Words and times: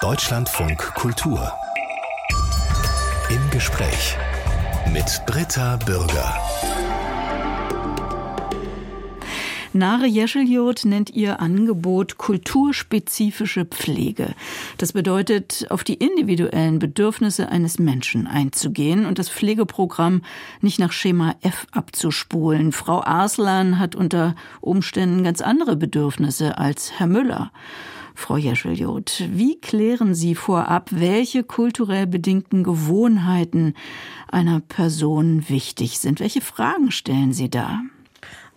Deutschlandfunk 0.00 0.78
Kultur. 0.94 1.52
Im 3.30 3.50
Gespräch 3.50 4.16
mit 4.92 5.22
Britta 5.26 5.76
Bürger. 5.84 6.38
Nare 9.72 10.06
Jescheljod 10.06 10.84
nennt 10.84 11.10
ihr 11.10 11.40
Angebot 11.40 12.16
kulturspezifische 12.16 13.64
Pflege. 13.64 14.34
Das 14.76 14.92
bedeutet, 14.92 15.66
auf 15.68 15.82
die 15.82 15.94
individuellen 15.94 16.78
Bedürfnisse 16.78 17.48
eines 17.48 17.80
Menschen 17.80 18.28
einzugehen 18.28 19.04
und 19.04 19.18
das 19.18 19.28
Pflegeprogramm 19.28 20.22
nicht 20.60 20.78
nach 20.78 20.92
Schema 20.92 21.34
F 21.42 21.66
abzuspulen. 21.72 22.70
Frau 22.70 23.02
Arslan 23.02 23.80
hat 23.80 23.96
unter 23.96 24.36
Umständen 24.60 25.24
ganz 25.24 25.40
andere 25.40 25.74
Bedürfnisse 25.74 26.56
als 26.56 26.92
Herr 26.98 27.08
Müller. 27.08 27.50
Frau 28.18 28.36
Jescheljod, 28.36 29.22
wie 29.30 29.60
klären 29.60 30.12
Sie 30.12 30.34
vorab, 30.34 30.90
welche 30.90 31.44
kulturell 31.44 32.08
bedingten 32.08 32.64
Gewohnheiten 32.64 33.74
einer 34.26 34.58
Person 34.58 35.48
wichtig 35.48 36.00
sind? 36.00 36.18
Welche 36.18 36.40
Fragen 36.40 36.90
stellen 36.90 37.32
Sie 37.32 37.48
da? 37.48 37.80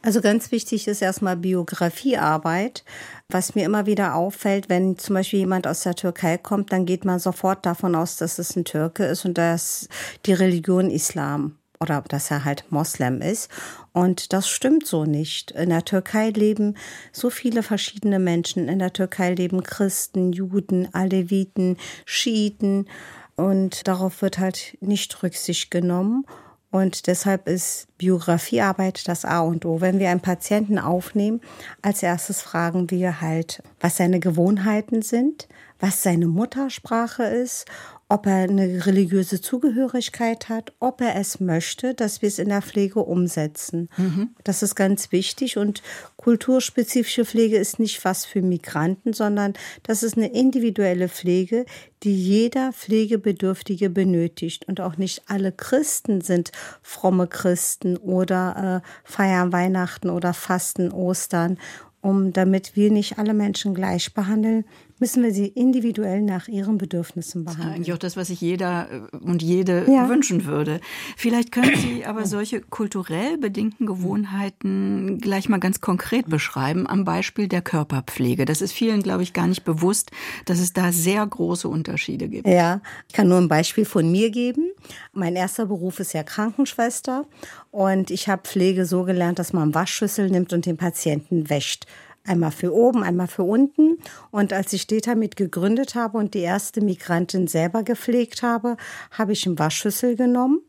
Also 0.01 0.19
ganz 0.19 0.51
wichtig 0.51 0.87
ist 0.87 1.03
erstmal 1.03 1.37
Biografiearbeit. 1.37 2.83
Was 3.29 3.53
mir 3.53 3.63
immer 3.63 3.85
wieder 3.85 4.15
auffällt, 4.15 4.67
wenn 4.67 4.97
zum 4.97 5.13
Beispiel 5.13 5.39
jemand 5.39 5.67
aus 5.67 5.83
der 5.83 5.93
Türkei 5.93 6.39
kommt, 6.39 6.73
dann 6.73 6.87
geht 6.87 7.05
man 7.05 7.19
sofort 7.19 7.63
davon 7.63 7.93
aus, 7.93 8.17
dass 8.17 8.39
es 8.39 8.55
ein 8.55 8.65
Türke 8.65 9.05
ist 9.05 9.25
und 9.25 9.37
dass 9.37 9.87
die 10.25 10.33
Religion 10.33 10.89
Islam 10.89 11.55
oder 11.79 12.03
dass 12.07 12.31
er 12.31 12.45
halt 12.45 12.65
Moslem 12.71 13.21
ist. 13.21 13.49
Und 13.93 14.31
das 14.31 14.47
stimmt 14.47 14.87
so 14.87 15.05
nicht. 15.05 15.51
In 15.51 15.69
der 15.69 15.83
Türkei 15.83 16.29
leben 16.29 16.75
so 17.11 17.29
viele 17.29 17.61
verschiedene 17.61 18.19
Menschen. 18.19 18.69
In 18.69 18.79
der 18.79 18.93
Türkei 18.93 19.33
leben 19.33 19.63
Christen, 19.63 20.31
Juden, 20.31 20.93
Aleviten, 20.93 21.77
Schiiten. 22.05 22.87
Und 23.35 23.87
darauf 23.87 24.21
wird 24.21 24.39
halt 24.39 24.77
nicht 24.79 25.21
Rücksicht 25.23 25.71
genommen. 25.71 26.25
Und 26.71 27.07
deshalb 27.07 27.49
ist 27.49 27.87
Biografiearbeit 27.97 29.09
das 29.09 29.25
A 29.25 29.41
und 29.41 29.65
O. 29.65 29.81
Wenn 29.81 29.99
wir 29.99 30.09
einen 30.09 30.21
Patienten 30.21 30.79
aufnehmen, 30.79 31.41
als 31.81 32.01
erstes 32.01 32.41
fragen 32.41 32.89
wir 32.89 33.19
halt, 33.19 33.61
was 33.81 33.97
seine 33.97 34.21
Gewohnheiten 34.21 35.01
sind, 35.01 35.49
was 35.81 36.01
seine 36.01 36.27
Muttersprache 36.27 37.23
ist 37.23 37.65
ob 38.11 38.25
er 38.25 38.43
eine 38.43 38.85
religiöse 38.85 39.39
Zugehörigkeit 39.39 40.49
hat, 40.49 40.73
ob 40.81 40.99
er 40.99 41.15
es 41.15 41.39
möchte, 41.39 41.93
dass 41.93 42.21
wir 42.21 42.27
es 42.27 42.39
in 42.39 42.49
der 42.49 42.61
Pflege 42.61 42.99
umsetzen. 42.99 43.87
Mhm. 43.95 44.31
Das 44.43 44.63
ist 44.63 44.75
ganz 44.75 45.13
wichtig 45.13 45.57
und 45.57 45.81
kulturspezifische 46.17 47.23
Pflege 47.23 47.55
ist 47.55 47.79
nicht 47.79 48.03
was 48.03 48.25
für 48.25 48.41
Migranten, 48.41 49.13
sondern 49.13 49.53
das 49.83 50.03
ist 50.03 50.17
eine 50.17 50.27
individuelle 50.27 51.07
Pflege, 51.07 51.65
die 52.03 52.13
jeder 52.13 52.73
Pflegebedürftige 52.73 53.89
benötigt. 53.89 54.67
Und 54.67 54.81
auch 54.81 54.97
nicht 54.97 55.23
alle 55.27 55.53
Christen 55.53 56.19
sind 56.19 56.51
fromme 56.81 57.27
Christen 57.27 57.95
oder 57.95 58.83
äh, 58.83 59.09
feiern 59.09 59.53
Weihnachten 59.53 60.09
oder 60.09 60.33
fasten 60.33 60.91
Ostern 60.91 61.57
um 62.01 62.33
damit 62.33 62.75
wir 62.75 62.91
nicht 62.91 63.19
alle 63.19 63.33
Menschen 63.33 63.75
gleich 63.75 64.13
behandeln, 64.13 64.65
müssen 65.01 65.23
wir 65.23 65.33
sie 65.33 65.47
individuell 65.47 66.21
nach 66.21 66.47
ihren 66.47 66.77
Bedürfnissen 66.77 67.43
behandeln. 67.43 67.67
Das 67.67 67.71
ist 67.71 67.75
eigentlich 67.75 67.93
auch 67.93 67.97
das, 67.97 68.15
was 68.15 68.27
sich 68.27 68.39
jeder 68.39 68.87
äh, 68.91 69.17
und 69.17 69.41
jede 69.41 69.91
ja. 69.91 70.07
wünschen 70.07 70.45
würde. 70.45 70.79
Vielleicht 71.17 71.51
können 71.51 71.75
Sie 71.75 72.05
aber 72.05 72.27
solche 72.27 72.61
kulturell 72.61 73.39
bedingten 73.39 73.87
Gewohnheiten 73.87 75.17
gleich 75.19 75.49
mal 75.49 75.59
ganz 75.59 75.81
konkret 75.81 76.29
beschreiben, 76.29 76.87
am 76.87 77.03
Beispiel 77.03 77.47
der 77.47 77.63
Körperpflege. 77.63 78.45
Das 78.45 78.61
ist 78.61 78.73
vielen, 78.73 79.01
glaube 79.01 79.23
ich, 79.23 79.33
gar 79.33 79.47
nicht 79.47 79.63
bewusst, 79.63 80.11
dass 80.45 80.59
es 80.59 80.71
da 80.71 80.91
sehr 80.91 81.25
große 81.25 81.67
Unterschiede 81.67 82.29
gibt. 82.29 82.47
Ja, 82.47 82.81
ich 83.07 83.15
kann 83.15 83.27
nur 83.27 83.39
ein 83.39 83.47
Beispiel 83.47 83.85
von 83.85 84.09
mir 84.11 84.29
geben. 84.29 84.69
Mein 85.13 85.35
erster 85.35 85.65
Beruf 85.65 85.99
ist 85.99 86.13
ja 86.13 86.21
Krankenschwester 86.21 87.25
und 87.71 88.11
ich 88.11 88.29
habe 88.29 88.43
Pflege 88.43 88.85
so 88.85 89.03
gelernt, 89.03 89.39
dass 89.39 89.51
man 89.51 89.73
Waschschüssel 89.73 90.29
nimmt 90.29 90.53
und 90.53 90.67
den 90.67 90.77
Patienten 90.77 91.49
wäscht. 91.49 91.87
Einmal 92.25 92.51
für 92.51 92.73
oben, 92.73 93.03
einmal 93.03 93.27
für 93.27 93.43
unten. 93.43 93.97
Und 94.29 94.53
als 94.53 94.73
ich 94.73 94.87
Detamit 94.87 95.35
gegründet 95.35 95.95
habe 95.95 96.17
und 96.17 96.33
die 96.33 96.39
erste 96.39 96.81
Migrantin 96.81 97.47
selber 97.47 97.83
gepflegt 97.83 98.43
habe, 98.43 98.77
habe 99.11 99.33
ich 99.33 99.45
einen 99.45 99.57
Waschschüssel 99.57 100.15
genommen 100.15 100.61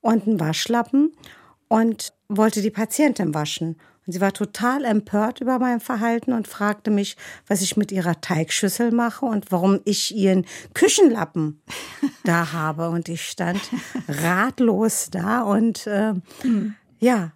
und 0.00 0.26
einen 0.26 0.40
Waschlappen 0.40 1.12
und 1.68 2.12
wollte 2.28 2.62
die 2.62 2.70
Patientin 2.70 3.34
waschen. 3.34 3.76
Und 4.06 4.12
sie 4.12 4.20
war 4.20 4.32
total 4.32 4.84
empört 4.84 5.40
über 5.40 5.58
mein 5.58 5.78
Verhalten 5.80 6.32
und 6.32 6.48
fragte 6.48 6.90
mich, 6.90 7.16
was 7.46 7.62
ich 7.62 7.76
mit 7.76 7.92
ihrer 7.92 8.20
Teigschüssel 8.20 8.90
mache 8.90 9.24
und 9.24 9.52
warum 9.52 9.80
ich 9.84 10.14
ihren 10.14 10.44
Küchenlappen 10.74 11.62
da 12.24 12.52
habe. 12.52 12.90
Und 12.90 13.08
ich 13.08 13.22
stand 13.22 13.60
ratlos 14.08 15.08
da 15.10 15.42
und 15.42 15.86
äh, 15.86 16.14
hm. 16.42 16.74
ja, 16.98 17.30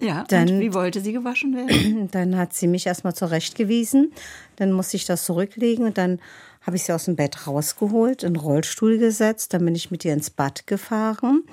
ja, 0.00 0.24
dann, 0.28 0.60
wie 0.60 0.74
wollte 0.74 1.00
sie 1.00 1.12
gewaschen 1.12 1.54
werden? 1.54 2.08
Dann 2.12 2.36
hat 2.36 2.52
sie 2.52 2.66
mich 2.66 2.86
erstmal 2.86 3.14
zurechtgewiesen. 3.14 4.12
Dann 4.56 4.72
musste 4.72 4.96
ich 4.96 5.06
das 5.06 5.24
zurücklegen 5.24 5.86
und 5.86 5.98
dann 5.98 6.20
habe 6.62 6.76
ich 6.76 6.84
sie 6.84 6.92
aus 6.92 7.04
dem 7.04 7.16
Bett 7.16 7.46
rausgeholt, 7.46 8.22
in 8.22 8.34
den 8.34 8.40
Rollstuhl 8.40 8.98
gesetzt. 8.98 9.54
Dann 9.54 9.64
bin 9.64 9.74
ich 9.74 9.90
mit 9.90 10.04
ihr 10.04 10.12
ins 10.12 10.30
Bad 10.30 10.66
gefahren. 10.66 11.44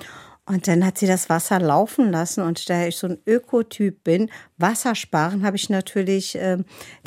Und 0.46 0.68
dann 0.68 0.86
hat 0.86 0.98
sie 0.98 1.08
das 1.08 1.30
Wasser 1.30 1.60
laufen 1.60 2.12
lassen. 2.12 2.42
Und 2.42 2.68
da 2.70 2.88
ich 2.88 2.98
so 2.98 3.08
ein 3.08 3.20
Ökotyp 3.28 4.04
bin, 4.04 4.30
Wasser 4.58 4.96
sparen, 4.96 5.46
habe 5.46 5.56
ich 5.56 5.70
natürlich 5.70 6.36
äh, 6.40 6.58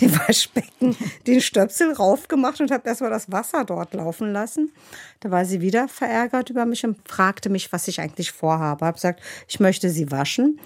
dem 0.00 0.18
Waschbecken 0.18 0.96
den 1.26 1.40
Stöpsel 1.40 1.92
raufgemacht 1.92 2.60
und 2.60 2.70
habe 2.70 2.88
erstmal 2.88 3.10
das 3.10 3.32
Wasser 3.32 3.64
dort 3.64 3.92
laufen 3.92 4.32
lassen. 4.32 4.72
Da 5.20 5.30
war 5.30 5.44
sie 5.44 5.60
wieder 5.60 5.88
verärgert 5.88 6.50
über 6.50 6.64
mich 6.64 6.84
und 6.84 6.96
fragte 7.08 7.50
mich, 7.50 7.72
was 7.72 7.88
ich 7.88 8.00
eigentlich 8.00 8.32
vorhabe. 8.32 8.84
Ich 8.84 8.86
habe 8.86 8.94
gesagt, 8.94 9.20
ich 9.48 9.60
möchte 9.60 9.90
sie 9.90 10.10
waschen. 10.10 10.60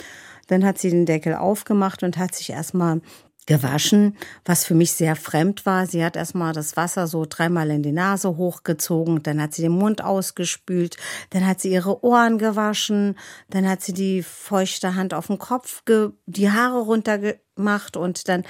Dann 0.49 0.65
hat 0.65 0.79
sie 0.79 0.91
den 0.91 1.07
Deckel 1.07 1.35
aufgemacht 1.35 2.03
und 2.03 2.19
hat 2.19 2.35
sich 2.35 2.51
erstmal 2.51 3.01
gewaschen, 3.49 4.17
was 4.45 4.65
für 4.65 4.75
mich 4.75 4.93
sehr 4.93 5.17
fremd 5.17 5.67
war. 5.67 5.87
Sie 5.87 6.05
hat 6.05 6.17
erstmal 6.17 6.53
das 6.53 6.77
Wasser 6.77 7.07
so 7.07 7.25
dreimal 7.27 7.71
in 7.71 7.83
die 7.83 7.93
Nase 7.93 8.37
hochgezogen, 8.37 9.23
dann 9.23 9.41
hat 9.41 9.55
sie 9.55 9.63
den 9.63 9.73
Mund 9.73 10.05
ausgespült, 10.05 10.99
dann 11.31 11.47
hat 11.47 11.61
sie 11.61 11.73
ihre 11.73 12.05
Ohren 12.05 12.39
gewaschen, 12.39 13.19
dann 13.49 13.67
hat 13.67 13.81
sie 13.81 13.95
die 13.95 14.23
feuchte 14.23 14.95
Hand 14.95 15.15
auf 15.15 15.29
den 15.29 15.39
Kopf, 15.39 15.83
die 16.27 16.51
Haare 16.51 16.81
runtergemacht 16.81 17.97
und 17.97 18.29
dann 18.29 18.45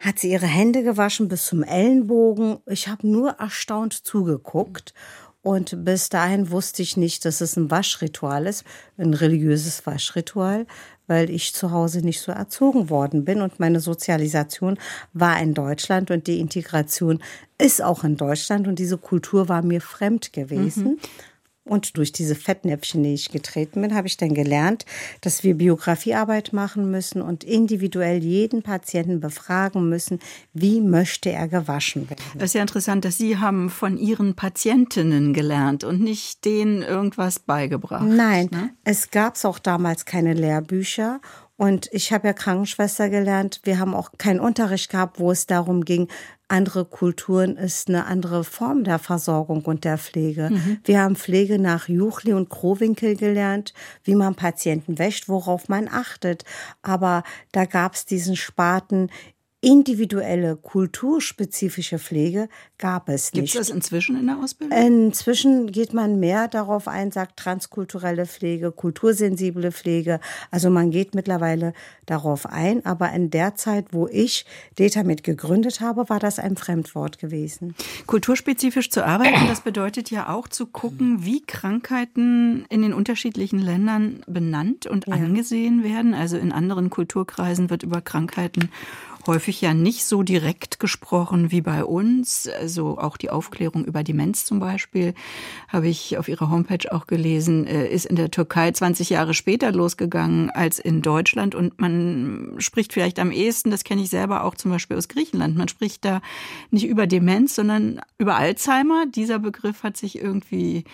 hat 0.00 0.20
sie 0.20 0.30
ihre 0.30 0.46
Hände 0.46 0.84
gewaschen 0.84 1.26
bis 1.26 1.46
zum 1.46 1.64
Ellenbogen. 1.64 2.58
Ich 2.66 2.86
habe 2.86 3.06
nur 3.06 3.30
erstaunt 3.32 3.92
zugeguckt. 3.92 4.94
Und 5.42 5.84
bis 5.84 6.08
dahin 6.08 6.50
wusste 6.50 6.82
ich 6.82 6.96
nicht, 6.96 7.24
dass 7.24 7.40
es 7.40 7.56
ein 7.56 7.70
Waschritual 7.70 8.48
ist, 8.48 8.64
ein 8.98 9.14
religiöses 9.14 9.86
Waschritual, 9.86 10.66
weil 11.06 11.30
ich 11.30 11.54
zu 11.54 11.70
Hause 11.70 12.00
nicht 12.00 12.20
so 12.20 12.32
erzogen 12.32 12.90
worden 12.90 13.24
bin 13.24 13.40
und 13.40 13.60
meine 13.60 13.80
Sozialisation 13.80 14.78
war 15.12 15.40
in 15.40 15.54
Deutschland 15.54 16.10
und 16.10 16.26
die 16.26 16.40
Integration 16.40 17.22
ist 17.58 17.82
auch 17.82 18.04
in 18.04 18.16
Deutschland 18.16 18.68
und 18.68 18.78
diese 18.78 18.98
Kultur 18.98 19.48
war 19.48 19.62
mir 19.62 19.80
fremd 19.80 20.32
gewesen. 20.32 20.84
Mhm. 20.84 20.98
Und 21.66 21.96
durch 21.96 22.12
diese 22.12 22.36
Fettnäpfchen, 22.36 23.02
die 23.02 23.14
ich 23.14 23.30
getreten 23.30 23.82
bin, 23.82 23.94
habe 23.94 24.06
ich 24.06 24.16
dann 24.16 24.34
gelernt, 24.34 24.86
dass 25.20 25.42
wir 25.42 25.54
Biografiearbeit 25.54 26.52
machen 26.52 26.90
müssen 26.90 27.20
und 27.20 27.42
individuell 27.44 28.22
jeden 28.22 28.62
Patienten 28.62 29.20
befragen 29.20 29.88
müssen, 29.88 30.20
wie 30.54 30.80
möchte 30.80 31.32
er 31.32 31.48
gewaschen 31.48 32.08
werden. 32.08 32.22
Das 32.34 32.50
ist 32.50 32.54
ja 32.54 32.62
interessant, 32.62 33.04
dass 33.04 33.18
Sie 33.18 33.38
haben 33.38 33.68
von 33.68 33.98
Ihren 33.98 34.34
Patientinnen 34.34 35.34
gelernt 35.34 35.82
und 35.82 36.00
nicht 36.00 36.44
denen 36.44 36.82
irgendwas 36.82 37.40
beigebracht. 37.40 38.06
Nein, 38.06 38.48
ne? 38.52 38.70
es 38.84 39.10
gab 39.10 39.36
auch 39.44 39.58
damals 39.58 40.04
keine 40.04 40.34
Lehrbücher 40.34 41.20
und 41.56 41.88
ich 41.92 42.12
habe 42.12 42.28
ja 42.28 42.32
Krankenschwester 42.34 43.08
gelernt. 43.08 43.60
Wir 43.64 43.78
haben 43.78 43.94
auch 43.94 44.12
keinen 44.18 44.40
Unterricht 44.40 44.90
gehabt, 44.90 45.18
wo 45.18 45.32
es 45.32 45.46
darum 45.46 45.84
ging, 45.84 46.08
andere 46.48 46.84
Kulturen 46.84 47.56
ist 47.56 47.88
eine 47.88 48.06
andere 48.06 48.44
Form 48.44 48.84
der 48.84 48.98
Versorgung 48.98 49.64
und 49.64 49.84
der 49.84 49.98
Pflege. 49.98 50.50
Mhm. 50.50 50.78
Wir 50.84 51.00
haben 51.00 51.16
Pflege 51.16 51.58
nach 51.58 51.88
Juchli 51.88 52.32
und 52.32 52.50
Krowinkel 52.50 53.16
gelernt, 53.16 53.74
wie 54.04 54.14
man 54.14 54.36
Patienten 54.36 54.98
wäscht, 54.98 55.28
worauf 55.28 55.68
man 55.68 55.88
achtet. 55.88 56.44
Aber 56.82 57.24
da 57.52 57.64
gab 57.64 57.94
es 57.94 58.06
diesen 58.06 58.36
Spaten 58.36 59.10
individuelle, 59.60 60.56
kulturspezifische 60.56 61.98
Pflege 61.98 62.48
gab 62.78 63.08
es 63.08 63.32
nicht. 63.32 63.44
Gibt 63.44 63.48
es 63.48 63.68
das 63.68 63.70
inzwischen 63.70 64.18
in 64.18 64.26
der 64.26 64.38
Ausbildung? 64.38 64.78
Inzwischen 64.78 65.72
geht 65.72 65.94
man 65.94 66.20
mehr 66.20 66.46
darauf 66.46 66.88
ein, 66.88 67.10
sagt 67.10 67.38
transkulturelle 67.38 68.26
Pflege, 68.26 68.70
kultursensible 68.70 69.72
Pflege. 69.72 70.20
Also 70.50 70.68
man 70.68 70.90
geht 70.90 71.14
mittlerweile 71.14 71.72
darauf 72.04 72.46
ein. 72.46 72.84
Aber 72.84 73.12
in 73.12 73.30
der 73.30 73.54
Zeit, 73.54 73.86
wo 73.92 74.06
ich 74.06 74.44
Data 74.76 75.02
mit 75.02 75.24
gegründet 75.24 75.80
habe, 75.80 76.08
war 76.08 76.20
das 76.20 76.38
ein 76.38 76.56
Fremdwort 76.56 77.18
gewesen. 77.18 77.74
Kulturspezifisch 78.06 78.90
zu 78.90 79.04
arbeiten, 79.04 79.48
das 79.48 79.62
bedeutet 79.62 80.10
ja 80.10 80.28
auch 80.28 80.48
zu 80.48 80.66
gucken, 80.66 81.24
wie 81.24 81.42
Krankheiten 81.42 82.66
in 82.68 82.82
den 82.82 82.92
unterschiedlichen 82.92 83.58
Ländern 83.58 84.22
benannt 84.26 84.86
und 84.86 85.06
ja. 85.06 85.14
angesehen 85.14 85.82
werden. 85.82 86.12
Also 86.12 86.36
in 86.36 86.52
anderen 86.52 86.90
Kulturkreisen 86.90 87.70
wird 87.70 87.82
über 87.82 88.02
Krankheiten 88.02 88.70
häufig 89.26 89.60
ja 89.60 89.74
nicht 89.74 90.04
so 90.04 90.22
direkt 90.22 90.80
gesprochen 90.80 91.50
wie 91.50 91.60
bei 91.60 91.84
uns. 91.84 92.48
Also 92.48 92.98
auch 92.98 93.16
die 93.16 93.30
Aufklärung 93.30 93.84
über 93.84 94.02
Demenz 94.02 94.44
zum 94.44 94.58
Beispiel, 94.58 95.14
habe 95.68 95.88
ich 95.88 96.18
auf 96.18 96.28
ihrer 96.28 96.50
Homepage 96.50 96.92
auch 96.92 97.06
gelesen, 97.06 97.66
äh, 97.66 97.88
ist 97.88 98.06
in 98.06 98.16
der 98.16 98.30
Türkei 98.30 98.70
20 98.70 99.10
Jahre 99.10 99.34
später 99.34 99.72
losgegangen 99.72 100.50
als 100.50 100.78
in 100.78 101.02
Deutschland. 101.02 101.54
Und 101.54 101.80
man 101.80 102.54
spricht 102.58 102.92
vielleicht 102.92 103.18
am 103.18 103.30
ehesten, 103.30 103.70
das 103.70 103.84
kenne 103.84 104.02
ich 104.02 104.10
selber 104.10 104.44
auch 104.44 104.54
zum 104.54 104.70
Beispiel 104.70 104.96
aus 104.96 105.08
Griechenland, 105.08 105.56
man 105.56 105.68
spricht 105.68 106.04
da 106.04 106.20
nicht 106.70 106.86
über 106.86 107.06
Demenz, 107.06 107.54
sondern 107.54 108.00
über 108.18 108.36
Alzheimer. 108.36 109.06
Dieser 109.06 109.38
Begriff 109.38 109.82
hat 109.82 109.96
sich 109.96 110.18
irgendwie 110.18 110.84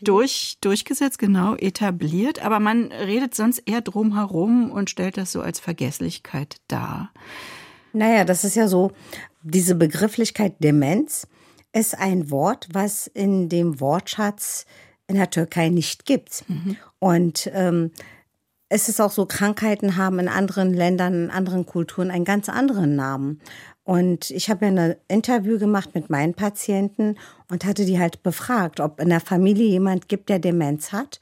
durch, 0.00 0.58
durchgesetzt, 0.60 1.18
genau, 1.18 1.54
etabliert. 1.56 2.44
Aber 2.44 2.60
man 2.60 2.92
redet 2.92 3.34
sonst 3.34 3.58
eher 3.60 3.80
drumherum 3.80 4.70
und 4.70 4.90
stellt 4.90 5.16
das 5.16 5.32
so 5.32 5.40
als 5.40 5.60
Vergesslichkeit 5.60 6.56
dar. 6.68 7.10
Naja, 7.92 8.24
das 8.24 8.44
ist 8.44 8.56
ja 8.56 8.68
so, 8.68 8.92
diese 9.42 9.74
Begrifflichkeit 9.74 10.54
Demenz 10.62 11.26
ist 11.72 11.98
ein 11.98 12.30
Wort, 12.30 12.68
was 12.72 13.06
in 13.06 13.48
dem 13.48 13.80
Wortschatz 13.80 14.66
in 15.06 15.16
der 15.16 15.30
Türkei 15.30 15.68
nicht 15.68 16.04
gibt. 16.04 16.44
Mhm. 16.48 16.76
Und 16.98 17.50
ähm, 17.52 17.90
es 18.68 18.88
ist 18.88 19.00
auch 19.00 19.10
so, 19.10 19.26
Krankheiten 19.26 19.96
haben 19.96 20.20
in 20.20 20.28
anderen 20.28 20.72
Ländern, 20.72 21.24
in 21.24 21.30
anderen 21.30 21.66
Kulturen 21.66 22.10
einen 22.10 22.24
ganz 22.24 22.48
anderen 22.48 22.94
Namen. 22.94 23.40
Und 23.82 24.30
ich 24.30 24.48
habe 24.48 24.66
ja 24.66 24.72
ein 24.72 24.96
Interview 25.08 25.58
gemacht 25.58 25.94
mit 25.94 26.10
meinen 26.10 26.34
Patienten 26.34 27.16
und 27.50 27.64
hatte 27.64 27.84
die 27.84 27.98
halt 27.98 28.22
befragt, 28.22 28.78
ob 28.78 29.00
in 29.00 29.08
der 29.08 29.20
Familie 29.20 29.66
jemand 29.66 30.08
gibt, 30.08 30.28
der 30.28 30.38
Demenz 30.38 30.92
hat. 30.92 31.18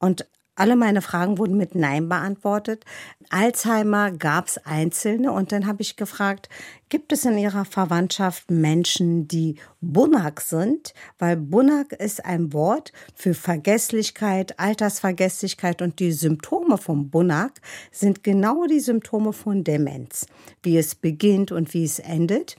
Und 0.00 0.26
alle 0.58 0.76
meine 0.76 1.02
Fragen 1.02 1.38
wurden 1.38 1.56
mit 1.56 1.74
Nein 1.74 2.08
beantwortet. 2.08 2.84
Alzheimer 3.30 4.10
gab 4.10 4.48
es 4.48 4.58
einzelne 4.58 5.32
und 5.32 5.52
dann 5.52 5.66
habe 5.66 5.82
ich 5.82 5.96
gefragt, 5.96 6.48
gibt 6.88 7.12
es 7.12 7.24
in 7.24 7.38
Ihrer 7.38 7.64
Verwandtschaft 7.64 8.50
Menschen, 8.50 9.28
die 9.28 9.56
Bunak 9.80 10.40
sind? 10.40 10.94
Weil 11.18 11.36
Bunak 11.36 11.92
ist 11.92 12.24
ein 12.24 12.52
Wort 12.52 12.92
für 13.14 13.34
Vergesslichkeit, 13.34 14.58
Altersvergesslichkeit 14.58 15.82
und 15.82 16.00
die 16.00 16.12
Symptome 16.12 16.78
von 16.78 17.10
Bunak 17.10 17.60
sind 17.92 18.24
genau 18.24 18.66
die 18.66 18.80
Symptome 18.80 19.32
von 19.32 19.64
Demenz, 19.64 20.26
wie 20.62 20.78
es 20.78 20.94
beginnt 20.94 21.52
und 21.52 21.74
wie 21.74 21.84
es 21.84 21.98
endet. 21.98 22.56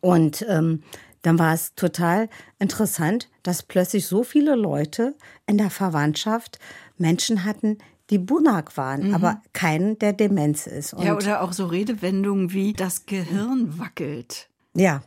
Und 0.00 0.44
ähm, 0.48 0.82
dann 1.22 1.38
war 1.38 1.52
es 1.52 1.74
total 1.74 2.28
interessant, 2.58 3.28
dass 3.42 3.62
plötzlich 3.62 4.06
so 4.06 4.22
viele 4.22 4.54
Leute 4.54 5.14
in 5.46 5.58
der 5.58 5.70
Verwandtschaft 5.70 6.58
Menschen 7.00 7.44
hatten, 7.44 7.78
die 8.10 8.18
Bunak 8.18 8.76
waren, 8.76 9.08
mhm. 9.08 9.14
aber 9.14 9.42
keinen, 9.52 9.98
der 9.98 10.12
Demenz 10.12 10.66
ist. 10.66 10.94
Und 10.94 11.04
ja, 11.04 11.14
oder 11.14 11.42
auch 11.42 11.52
so 11.52 11.66
Redewendungen 11.66 12.52
wie 12.52 12.72
das 12.72 13.06
Gehirn 13.06 13.78
wackelt. 13.78 14.48
Ja. 14.74 15.02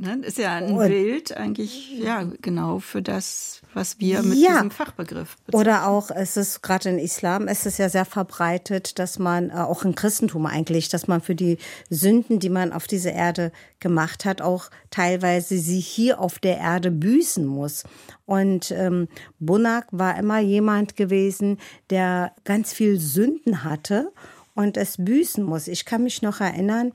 Ne? 0.00 0.20
Ist 0.24 0.38
ja 0.38 0.54
ein 0.54 0.72
und, 0.72 0.86
Bild 0.86 1.36
eigentlich, 1.36 1.98
ja, 1.98 2.22
genau 2.40 2.78
für 2.78 3.02
das, 3.02 3.62
was 3.74 3.98
wir 3.98 4.22
mit 4.22 4.38
ja. 4.38 4.52
diesem 4.52 4.70
Fachbegriff 4.70 5.36
bezeichnen. 5.44 5.60
Oder 5.60 5.88
auch, 5.88 6.10
es 6.10 6.36
ist 6.36 6.62
gerade 6.62 6.90
in 6.90 6.98
Islam, 6.98 7.48
es 7.48 7.66
ist 7.66 7.78
ja 7.78 7.88
sehr 7.88 8.04
verbreitet, 8.04 9.00
dass 9.00 9.18
man, 9.18 9.50
äh, 9.50 9.54
auch 9.54 9.84
im 9.84 9.96
Christentum 9.96 10.46
eigentlich, 10.46 10.88
dass 10.88 11.08
man 11.08 11.20
für 11.20 11.34
die 11.34 11.58
Sünden, 11.90 12.38
die 12.38 12.48
man 12.48 12.72
auf 12.72 12.86
dieser 12.86 13.12
Erde 13.12 13.50
gemacht 13.80 14.24
hat, 14.24 14.40
auch 14.40 14.70
teilweise 14.90 15.58
sie 15.58 15.80
hier 15.80 16.20
auf 16.20 16.38
der 16.38 16.58
Erde 16.58 16.92
büßen 16.92 17.44
muss. 17.44 17.82
Und 18.24 18.70
ähm, 18.70 19.08
Bunak 19.40 19.86
war 19.90 20.16
immer 20.16 20.38
jemand 20.38 20.94
gewesen, 20.94 21.58
der 21.90 22.32
ganz 22.44 22.72
viel 22.72 23.00
Sünden 23.00 23.64
hatte 23.64 24.12
und 24.54 24.76
es 24.76 24.96
büßen 24.96 25.42
muss. 25.42 25.66
Ich 25.66 25.84
kann 25.84 26.04
mich 26.04 26.22
noch 26.22 26.40
erinnern, 26.40 26.92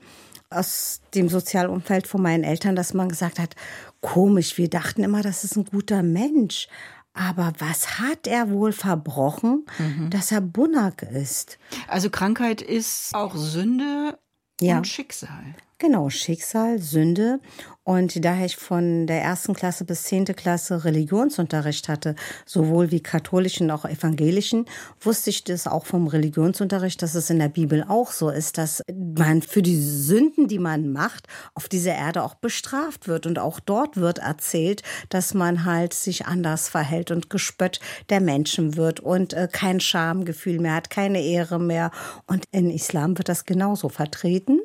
aus 0.54 1.00
dem 1.14 1.28
Sozialumfeld 1.28 2.06
von 2.06 2.22
meinen 2.22 2.44
Eltern, 2.44 2.76
dass 2.76 2.94
man 2.94 3.08
gesagt 3.08 3.38
hat, 3.38 3.54
komisch, 4.00 4.58
wir 4.58 4.68
dachten 4.68 5.02
immer, 5.02 5.22
das 5.22 5.44
ist 5.44 5.56
ein 5.56 5.64
guter 5.64 6.02
Mensch. 6.02 6.68
Aber 7.12 7.52
was 7.58 8.00
hat 8.00 8.26
er 8.26 8.50
wohl 8.50 8.72
verbrochen, 8.72 9.66
mhm. 9.78 10.10
dass 10.10 10.32
er 10.32 10.40
Bunak 10.40 11.02
ist? 11.02 11.58
Also 11.86 12.10
Krankheit 12.10 12.60
ist 12.60 13.14
auch 13.14 13.36
Sünde 13.36 14.18
ja. 14.60 14.78
und 14.78 14.88
Schicksal. 14.88 15.54
Genau, 15.84 16.08
Schicksal, 16.08 16.78
Sünde. 16.78 17.40
Und 17.82 18.24
da 18.24 18.42
ich 18.42 18.56
von 18.56 19.06
der 19.06 19.20
ersten 19.20 19.52
Klasse 19.52 19.84
bis 19.84 20.04
zehnte 20.04 20.32
Klasse 20.32 20.84
Religionsunterricht 20.86 21.90
hatte, 21.90 22.14
sowohl 22.46 22.90
wie 22.90 23.00
katholischen 23.00 23.70
auch 23.70 23.84
evangelischen, 23.84 24.64
wusste 24.98 25.28
ich 25.28 25.44
das 25.44 25.66
auch 25.66 25.84
vom 25.84 26.06
Religionsunterricht, 26.06 27.02
dass 27.02 27.14
es 27.14 27.28
in 27.28 27.38
der 27.38 27.50
Bibel 27.50 27.84
auch 27.86 28.12
so 28.12 28.30
ist, 28.30 28.56
dass 28.56 28.80
man 28.90 29.42
für 29.42 29.60
die 29.60 29.78
Sünden, 29.78 30.48
die 30.48 30.58
man 30.58 30.90
macht, 30.90 31.26
auf 31.52 31.68
dieser 31.68 31.94
Erde 31.94 32.22
auch 32.22 32.36
bestraft 32.36 33.06
wird. 33.06 33.26
Und 33.26 33.38
auch 33.38 33.60
dort 33.60 33.98
wird 33.98 34.20
erzählt, 34.20 34.82
dass 35.10 35.34
man 35.34 35.66
halt 35.66 35.92
sich 35.92 36.24
anders 36.24 36.70
verhält 36.70 37.10
und 37.10 37.28
gespött 37.28 37.80
der 38.08 38.22
Menschen 38.22 38.78
wird 38.78 39.00
und 39.00 39.34
äh, 39.34 39.46
kein 39.52 39.80
Schamgefühl 39.80 40.58
mehr 40.60 40.76
hat, 40.76 40.88
keine 40.88 41.22
Ehre 41.22 41.60
mehr. 41.60 41.90
Und 42.26 42.46
in 42.52 42.70
Islam 42.70 43.18
wird 43.18 43.28
das 43.28 43.44
genauso 43.44 43.90
vertreten. 43.90 44.60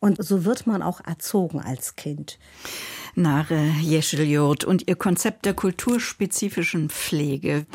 Und 0.00 0.22
so 0.24 0.44
wird 0.44 0.66
man 0.66 0.82
auch 0.82 1.00
erzogen 1.04 1.60
als 1.60 1.96
Kind. 1.96 2.38
Nare 3.18 3.72
Jescheljot 3.82 4.62
und 4.62 4.86
ihr 4.86 4.94
Konzept 4.94 5.44
der 5.44 5.52
kulturspezifischen 5.52 6.88
Pflege. 6.88 7.66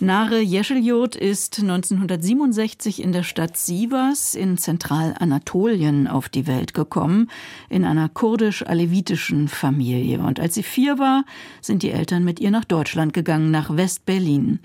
Nare 0.00 0.40
Jescheljot 0.40 1.16
ist 1.16 1.60
1967 1.60 3.02
in 3.02 3.12
der 3.12 3.22
Stadt 3.22 3.56
Sivas 3.56 4.34
in 4.34 4.58
Zentralanatolien 4.58 6.08
auf 6.08 6.28
die 6.28 6.46
Welt 6.46 6.74
gekommen, 6.74 7.30
in 7.70 7.86
einer 7.86 8.10
kurdisch-alevitischen 8.10 9.48
Familie. 9.48 10.20
Und 10.20 10.38
als 10.38 10.54
sie 10.54 10.62
vier 10.62 10.98
war, 10.98 11.24
sind 11.62 11.82
die 11.82 11.90
Eltern 11.90 12.22
mit 12.22 12.38
ihr 12.38 12.50
nach 12.50 12.66
Deutschland 12.66 13.14
gegangen, 13.14 13.50
nach 13.50 13.74
West-Berlin. 13.74 14.60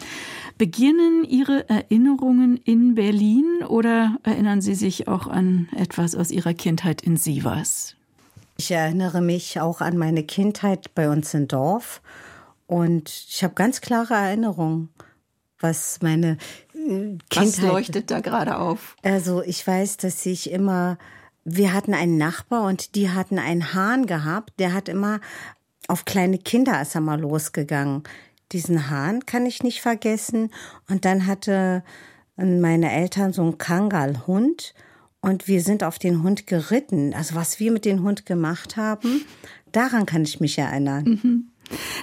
Beginnen 0.57 1.23
Ihre 1.23 1.69
Erinnerungen 1.69 2.59
in 2.65 2.95
Berlin 2.95 3.45
oder 3.67 4.17
erinnern 4.23 4.59
Sie 4.59 4.75
sich 4.75 5.07
auch 5.07 5.27
an 5.27 5.69
etwas 5.73 6.15
aus 6.15 6.31
Ihrer 6.31 6.53
Kindheit 6.53 7.01
in 7.01 7.15
Sivas? 7.15 7.96
Ich 8.57 8.71
erinnere 8.71 9.21
mich 9.21 9.59
auch 9.59 9.81
an 9.81 9.97
meine 9.97 10.23
Kindheit 10.23 10.93
bei 10.95 11.09
uns 11.09 11.33
im 11.33 11.47
Dorf 11.47 12.01
und 12.65 13.09
ich 13.29 13.43
habe 13.43 13.53
ganz 13.53 13.81
klare 13.81 14.15
Erinnerungen, 14.15 14.89
was 15.59 15.99
meine 16.01 16.37
äh, 16.73 17.17
Kindheit. 17.29 17.57
Was 17.57 17.61
leuchtet 17.61 18.11
da 18.11 18.19
gerade 18.19 18.57
auf? 18.57 18.95
Also 19.03 19.43
ich 19.43 19.65
weiß, 19.65 19.97
dass 19.97 20.25
ich 20.25 20.51
immer, 20.51 20.97
wir 21.43 21.73
hatten 21.73 21.93
einen 21.93 22.17
Nachbar 22.17 22.63
und 22.63 22.95
die 22.95 23.11
hatten 23.11 23.39
einen 23.39 23.73
Hahn 23.73 24.07
gehabt, 24.07 24.59
der 24.59 24.73
hat 24.73 24.89
immer 24.89 25.19
auf 25.87 26.05
kleine 26.05 26.37
Kinder 26.37 26.81
ist 26.81 26.95
er 26.95 27.01
mal 27.01 27.19
losgegangen. 27.19 28.03
Diesen 28.51 28.89
Hahn 28.89 29.25
kann 29.25 29.45
ich 29.45 29.63
nicht 29.63 29.81
vergessen. 29.81 30.51
Und 30.89 31.05
dann 31.05 31.25
hatte 31.25 31.83
meine 32.35 32.91
Eltern 32.91 33.33
so 33.33 33.41
einen 33.41 33.57
Kangalhund 33.57 34.73
und 35.21 35.47
wir 35.47 35.61
sind 35.61 35.83
auf 35.83 35.99
den 35.99 36.23
Hund 36.23 36.47
geritten. 36.47 37.13
Also 37.13 37.35
was 37.35 37.59
wir 37.59 37.71
mit 37.71 37.85
dem 37.85 38.03
Hund 38.03 38.25
gemacht 38.25 38.77
haben, 38.77 39.25
daran 39.71 40.05
kann 40.05 40.23
ich 40.23 40.39
mich 40.39 40.57
erinnern. 40.57 41.03
Mhm. 41.03 41.51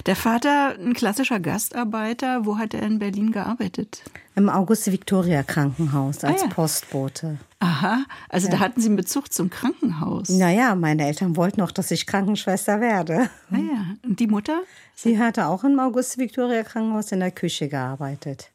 Der 0.05 0.15
Vater, 0.15 0.75
ein 0.79 0.93
klassischer 0.93 1.39
Gastarbeiter, 1.39 2.45
wo 2.45 2.59
hat 2.59 2.75
er 2.75 2.83
in 2.83 2.99
Berlin 2.99 3.31
gearbeitet? 3.31 4.03
Im 4.35 4.49
Auguste-Victoria-Krankenhaus 4.49 6.23
als 6.23 6.43
ah, 6.43 6.45
ja. 6.45 6.53
Postbote. 6.53 7.37
Aha, 7.59 8.03
also 8.29 8.47
ja. 8.47 8.53
da 8.53 8.59
hatten 8.59 8.79
Sie 8.81 8.87
einen 8.87 8.97
Bezug 8.97 9.33
zum 9.33 9.49
Krankenhaus. 9.49 10.29
Naja, 10.29 10.75
meine 10.75 11.07
Eltern 11.07 11.35
wollten 11.35 11.61
auch, 11.61 11.71
dass 11.71 11.89
ich 11.89 12.05
Krankenschwester 12.05 12.79
werde. 12.79 13.29
Ah 13.49 13.57
ja, 13.57 13.95
und 14.03 14.19
die 14.19 14.27
Mutter? 14.27 14.61
Sie 14.93 15.17
hatte 15.17 15.47
auch 15.47 15.63
im 15.63 15.79
Auguste-Victoria-Krankenhaus 15.79 17.11
in 17.11 17.21
der 17.21 17.31
Küche 17.31 17.67
gearbeitet 17.67 18.51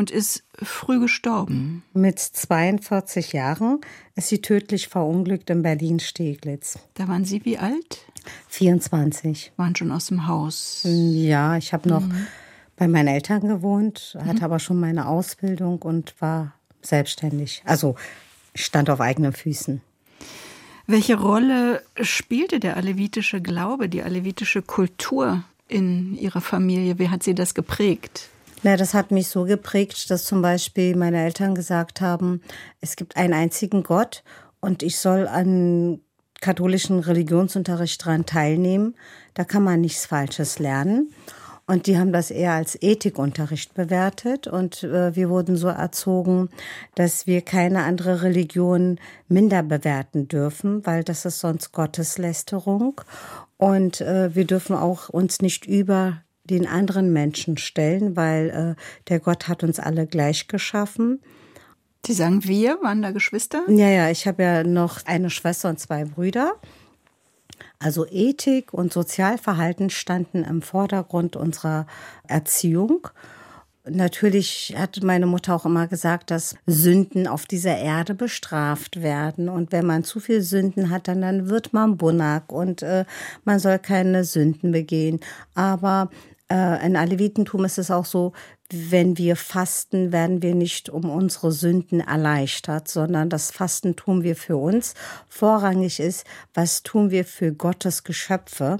und 0.00 0.10
ist 0.10 0.44
früh 0.54 0.98
gestorben. 0.98 1.82
Mit 1.92 2.18
42 2.18 3.34
Jahren 3.34 3.82
ist 4.16 4.28
sie 4.28 4.40
tödlich 4.40 4.88
verunglückt 4.88 5.50
in 5.50 5.60
Berlin-Steglitz. 5.60 6.78
Da 6.94 7.06
waren 7.06 7.26
Sie 7.26 7.44
wie 7.44 7.58
alt? 7.58 7.98
24. 8.48 9.52
Waren 9.58 9.76
schon 9.76 9.92
aus 9.92 10.06
dem 10.06 10.26
Haus? 10.26 10.80
Ja, 10.84 11.58
ich 11.58 11.74
habe 11.74 11.86
noch 11.86 12.00
mhm. 12.00 12.26
bei 12.76 12.88
meinen 12.88 13.08
Eltern 13.08 13.46
gewohnt, 13.46 14.16
hatte 14.18 14.38
mhm. 14.38 14.44
aber 14.44 14.58
schon 14.58 14.80
meine 14.80 15.06
Ausbildung 15.06 15.82
und 15.82 16.14
war 16.18 16.54
selbstständig. 16.80 17.62
Also 17.66 17.94
stand 18.54 18.88
auf 18.88 19.02
eigenen 19.02 19.34
Füßen. 19.34 19.82
Welche 20.86 21.20
Rolle 21.20 21.82
spielte 22.00 22.58
der 22.58 22.78
alevitische 22.78 23.42
Glaube, 23.42 23.90
die 23.90 24.02
alevitische 24.02 24.62
Kultur 24.62 25.44
in 25.68 26.16
Ihrer 26.16 26.40
Familie? 26.40 26.98
Wie 26.98 27.10
hat 27.10 27.22
sie 27.22 27.34
das 27.34 27.52
geprägt? 27.54 28.29
Na, 28.62 28.76
das 28.76 28.92
hat 28.92 29.10
mich 29.10 29.28
so 29.28 29.44
geprägt, 29.44 30.10
dass 30.10 30.24
zum 30.24 30.42
Beispiel 30.42 30.94
meine 30.94 31.22
Eltern 31.22 31.54
gesagt 31.54 32.00
haben, 32.00 32.42
es 32.80 32.96
gibt 32.96 33.16
einen 33.16 33.32
einzigen 33.32 33.82
Gott 33.82 34.22
und 34.60 34.82
ich 34.82 34.98
soll 34.98 35.26
an 35.26 36.00
katholischen 36.42 37.00
Religionsunterricht 37.00 38.04
dran 38.04 38.26
teilnehmen. 38.26 38.94
Da 39.34 39.44
kann 39.44 39.62
man 39.62 39.80
nichts 39.80 40.06
Falsches 40.06 40.58
lernen. 40.58 41.12
Und 41.66 41.86
die 41.86 41.98
haben 41.98 42.12
das 42.12 42.32
eher 42.32 42.52
als 42.52 42.76
Ethikunterricht 42.82 43.74
bewertet. 43.74 44.48
Und 44.48 44.82
äh, 44.82 45.14
wir 45.14 45.30
wurden 45.30 45.56
so 45.56 45.68
erzogen, 45.68 46.48
dass 46.96 47.28
wir 47.28 47.42
keine 47.42 47.84
andere 47.84 48.22
Religion 48.22 48.98
minder 49.28 49.62
bewerten 49.62 50.26
dürfen, 50.26 50.84
weil 50.84 51.04
das 51.04 51.24
ist 51.24 51.38
sonst 51.38 51.72
Gotteslästerung. 51.72 53.00
Und 53.56 54.00
äh, 54.00 54.34
wir 54.34 54.46
dürfen 54.46 54.74
auch 54.74 55.10
uns 55.10 55.42
nicht 55.42 55.64
über 55.64 56.22
den 56.50 56.66
anderen 56.66 57.12
Menschen 57.12 57.56
stellen, 57.56 58.16
weil 58.16 58.76
äh, 58.76 58.82
der 59.08 59.20
Gott 59.20 59.48
hat 59.48 59.62
uns 59.62 59.78
alle 59.78 60.06
gleich 60.06 60.48
geschaffen. 60.48 61.20
Sie 62.06 62.14
sagen 62.14 62.44
wir, 62.44 62.78
waren 62.82 63.02
da 63.02 63.10
Geschwister? 63.10 63.62
Ja, 63.68 63.88
ja, 63.88 64.10
ich 64.10 64.26
habe 64.26 64.42
ja 64.42 64.64
noch 64.64 65.04
eine 65.04 65.30
Schwester 65.30 65.68
und 65.68 65.78
zwei 65.78 66.04
Brüder. 66.04 66.54
Also 67.78 68.06
Ethik 68.06 68.72
und 68.72 68.92
Sozialverhalten 68.92 69.90
standen 69.90 70.44
im 70.44 70.62
Vordergrund 70.62 71.36
unserer 71.36 71.86
Erziehung. 72.26 73.08
Natürlich 73.88 74.74
hat 74.76 75.02
meine 75.02 75.24
Mutter 75.24 75.54
auch 75.54 75.64
immer 75.64 75.86
gesagt, 75.86 76.30
dass 76.30 76.54
Sünden 76.66 77.26
auf 77.26 77.46
dieser 77.46 77.78
Erde 77.78 78.14
bestraft 78.14 79.02
werden. 79.02 79.48
Und 79.48 79.72
wenn 79.72 79.86
man 79.86 80.04
zu 80.04 80.20
viel 80.20 80.42
Sünden 80.42 80.90
hat, 80.90 81.08
dann, 81.08 81.22
dann 81.22 81.48
wird 81.48 81.72
man 81.72 81.96
Bunak 81.96 82.52
und 82.52 82.82
äh, 82.82 83.06
man 83.44 83.58
soll 83.58 83.78
keine 83.78 84.24
Sünden 84.24 84.72
begehen. 84.72 85.20
Aber 85.54 86.10
äh, 86.50 86.84
in 86.84 86.96
Alevitentum 86.96 87.64
ist 87.64 87.78
es 87.78 87.90
auch 87.90 88.04
so, 88.04 88.32
wenn 88.72 89.16
wir 89.18 89.36
fasten, 89.36 90.12
werden 90.12 90.42
wir 90.42 90.54
nicht 90.54 90.88
um 90.90 91.08
unsere 91.08 91.52
Sünden 91.52 92.00
erleichtert, 92.00 92.88
sondern 92.88 93.30
das 93.30 93.50
Fasten 93.50 93.96
tun 93.96 94.22
wir 94.22 94.36
für 94.36 94.56
uns. 94.56 94.94
Vorrangig 95.28 96.00
ist, 96.00 96.24
was 96.54 96.82
tun 96.82 97.10
wir 97.10 97.24
für 97.24 97.52
Gottes 97.52 98.04
Geschöpfe 98.04 98.78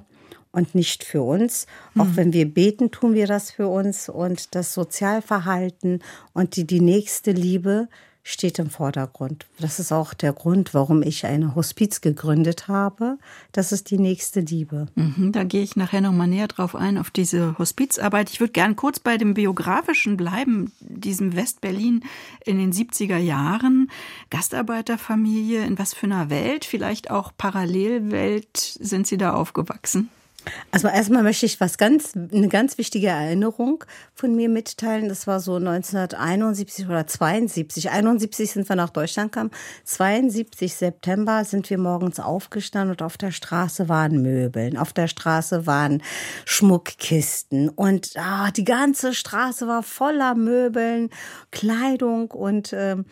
und 0.53 0.75
nicht 0.75 1.05
für 1.05 1.23
uns. 1.23 1.67
Auch 1.97 2.05
mhm. 2.05 2.17
wenn 2.17 2.33
wir 2.33 2.53
beten, 2.53 2.91
tun 2.91 3.15
wir 3.15 3.27
das 3.27 3.51
für 3.53 3.69
uns. 3.69 4.09
Und 4.09 4.55
das 4.55 4.75
Sozialverhalten 4.75 6.03
und 6.33 6.57
die, 6.57 6.67
die 6.67 6.81
nächste 6.81 7.33
Liebe 7.33 7.89
steht 8.23 8.59
im 8.59 8.71
Vordergrund. 8.71 9.47
Das 9.59 9.81
ist 9.81 9.93
auch 9.93 10.15
der 10.15 10.33
Grund, 10.33 10.75
warum 10.75 11.03
ich 11.03 11.27
eine 11.27 11.55
Hospiz 11.55 12.01
gegründet 12.01 12.69
habe. 12.69 13.19
Das 13.53 13.73
ist 13.73 13.91
die 13.91 13.99
nächste 13.99 14.41
Liebe. 14.41 14.87
Mhm, 14.95 15.33
da 15.33 15.45
gehe 15.45 15.63
ich 15.63 15.77
nachher 15.77 16.01
noch 16.01 16.13
mal 16.13 16.27
näher 16.27 16.49
drauf 16.49 16.77
ein, 16.77 16.99
auf 16.99 17.11
diese 17.11 17.59
Hospizarbeit. 17.59 18.31
Ich 18.31 18.41
würde 18.41 18.53
gern 18.53 18.77
kurz 18.77 19.01
bei 19.01 19.17
dem 19.17 19.35
Biografischen 19.35 20.17
bleiben, 20.17 20.73
diesem 20.81 21.35
Westberlin 21.35 22.05
in 22.45 22.59
den 22.59 22.73
70er 22.73 23.19
Jahren. 23.19 23.91
Gastarbeiterfamilie, 24.31 25.65
in 25.65 25.79
was 25.79 25.95
für 25.95 26.07
einer 26.07 26.31
Welt, 26.31 26.65
vielleicht 26.65 27.11
auch 27.11 27.33
Parallelwelt 27.37 28.57
sind 28.57 29.07
Sie 29.07 29.17
da 29.17 29.33
aufgewachsen? 29.33 30.11
Also 30.71 30.89
erstmal 30.89 31.23
möchte 31.23 31.47
ich 31.47 31.61
was 31.61 31.79
ganz, 31.79 32.15
eine 32.15 32.49
ganz 32.49 32.79
wichtige 32.79 33.09
Erinnerung 33.09 33.85
von 34.15 34.35
mir 34.35 34.49
mitteilen. 34.49 35.09
Das 35.09 35.27
war 35.27 35.41
so 35.41 35.57
1971 35.57 36.87
oder 36.87 37.07
72. 37.07 37.91
71 37.91 38.51
sind 38.51 38.69
wir 38.69 38.77
nach 38.77 38.91
Deutschland 38.91 39.33
gekommen. 39.33 39.51
72 39.85 40.75
September 40.75 41.45
sind 41.45 41.69
wir 41.71 41.79
morgens 41.79 42.21
aufgestanden 42.21 42.93
und 42.93 43.03
auf 43.03 43.19
der 43.19 43.33
Straße 43.33 43.89
waren 43.89 44.23
Möbeln. 44.23 44.77
Auf 44.77 44.93
der 44.93 45.09
Straße 45.09 45.67
waren 45.67 46.03
Schmuckkisten 46.45 47.69
und 47.69 48.13
ah, 48.17 48.51
die 48.51 48.65
ganze 48.65 49.15
Straße 49.15 49.67
war 49.67 49.83
voller 49.83 50.35
Möbeln, 50.35 51.11
Kleidung 51.51 52.31
und 52.31 52.73
ähm, 52.73 53.05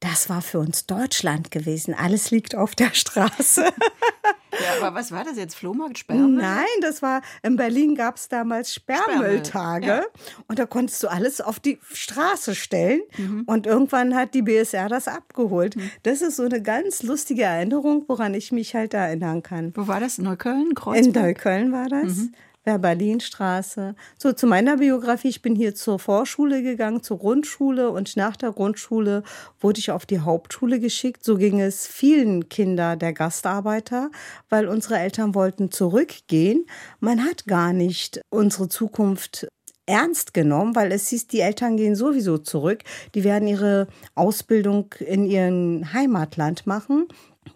das 0.00 0.28
war 0.28 0.42
für 0.42 0.60
uns 0.60 0.86
Deutschland 0.86 1.50
gewesen. 1.50 1.94
Alles 1.94 2.30
liegt 2.30 2.54
auf 2.54 2.74
der 2.74 2.94
Straße. 2.94 3.64
Ja, 4.62 4.86
aber 4.86 4.98
was 4.98 5.12
war 5.12 5.24
das 5.24 5.36
jetzt? 5.36 5.54
Flohmarkt, 5.54 5.98
Sperrmüll? 5.98 6.42
Nein, 6.42 6.66
das 6.80 7.02
war, 7.02 7.22
in 7.42 7.56
Berlin 7.56 7.94
gab 7.94 8.16
es 8.16 8.28
damals 8.28 8.74
Sperrmülltage. 8.74 9.86
Ja. 9.86 10.02
Und 10.46 10.58
da 10.58 10.66
konntest 10.66 11.02
du 11.02 11.08
alles 11.08 11.40
auf 11.40 11.60
die 11.60 11.78
Straße 11.92 12.54
stellen. 12.54 13.00
Mhm. 13.16 13.42
Und 13.46 13.66
irgendwann 13.66 14.14
hat 14.14 14.34
die 14.34 14.42
BSR 14.42 14.88
das 14.88 15.08
abgeholt. 15.08 15.76
Mhm. 15.76 15.90
Das 16.02 16.22
ist 16.22 16.36
so 16.36 16.44
eine 16.44 16.62
ganz 16.62 17.02
lustige 17.02 17.44
Erinnerung, 17.44 18.04
woran 18.08 18.34
ich 18.34 18.52
mich 18.52 18.74
halt 18.74 18.94
erinnern 18.94 19.42
kann. 19.42 19.72
Wo 19.74 19.86
war 19.86 20.00
das? 20.00 20.18
Neukölln? 20.18 20.74
Kreuzberg? 20.74 21.16
In 21.16 21.22
Neukölln 21.22 21.72
war 21.72 21.88
das. 21.88 22.16
Mhm. 22.16 22.34
Berlinstraße. 22.76 23.94
So, 24.18 24.32
zu 24.32 24.46
meiner 24.46 24.76
Biografie. 24.76 25.28
Ich 25.28 25.40
bin 25.40 25.54
hier 25.54 25.74
zur 25.74 25.98
Vorschule 25.98 26.62
gegangen, 26.62 27.02
zur 27.02 27.18
Grundschule 27.18 27.90
und 27.90 28.16
nach 28.16 28.36
der 28.36 28.52
Grundschule 28.52 29.22
wurde 29.60 29.78
ich 29.78 29.90
auf 29.90 30.04
die 30.04 30.20
Hauptschule 30.20 30.80
geschickt. 30.80 31.24
So 31.24 31.36
ging 31.36 31.60
es 31.60 31.86
vielen 31.86 32.50
Kindern 32.50 32.98
der 32.98 33.14
Gastarbeiter, 33.14 34.10
weil 34.50 34.68
unsere 34.68 34.98
Eltern 34.98 35.34
wollten 35.34 35.70
zurückgehen. 35.70 36.66
Man 37.00 37.24
hat 37.24 37.46
gar 37.46 37.72
nicht 37.72 38.20
unsere 38.28 38.68
Zukunft 38.68 39.48
ernst 39.86 40.34
genommen, 40.34 40.76
weil 40.76 40.92
es 40.92 41.08
hieß, 41.08 41.28
die 41.28 41.40
Eltern 41.40 41.76
gehen 41.76 41.96
sowieso 41.96 42.38
zurück. 42.38 42.84
Die 43.14 43.24
werden 43.24 43.48
ihre 43.48 43.88
Ausbildung 44.14 44.94
in 45.00 45.24
ihrem 45.24 45.92
Heimatland 45.92 46.66
machen. 46.66 47.06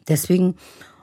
Deswegen, 0.08 0.56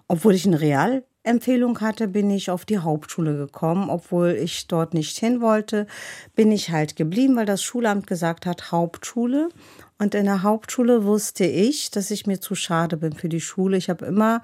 obwohl 0.07 0.33
ich 0.33 0.45
ein 0.45 0.55
Real 0.55 1.03
Empfehlung 1.29 1.79
hatte, 1.79 2.07
bin 2.07 2.29
ich 2.29 2.49
auf 2.49 2.65
die 2.65 2.79
Hauptschule 2.79 3.37
gekommen. 3.37 3.89
Obwohl 3.89 4.31
ich 4.31 4.67
dort 4.67 4.93
nicht 4.93 5.17
hin 5.17 5.41
wollte, 5.41 5.87
bin 6.35 6.51
ich 6.51 6.71
halt 6.71 6.95
geblieben, 6.95 7.35
weil 7.35 7.45
das 7.45 7.63
Schulamt 7.63 8.07
gesagt 8.07 8.45
hat, 8.45 8.71
Hauptschule. 8.71 9.49
Und 9.97 10.15
in 10.15 10.25
der 10.25 10.43
Hauptschule 10.43 11.05
wusste 11.05 11.45
ich, 11.45 11.91
dass 11.91 12.11
ich 12.11 12.25
mir 12.25 12.41
zu 12.41 12.55
schade 12.55 12.97
bin 12.97 13.13
für 13.13 13.29
die 13.29 13.41
Schule. 13.41 13.77
Ich 13.77 13.89
habe 13.89 14.05
immer 14.05 14.41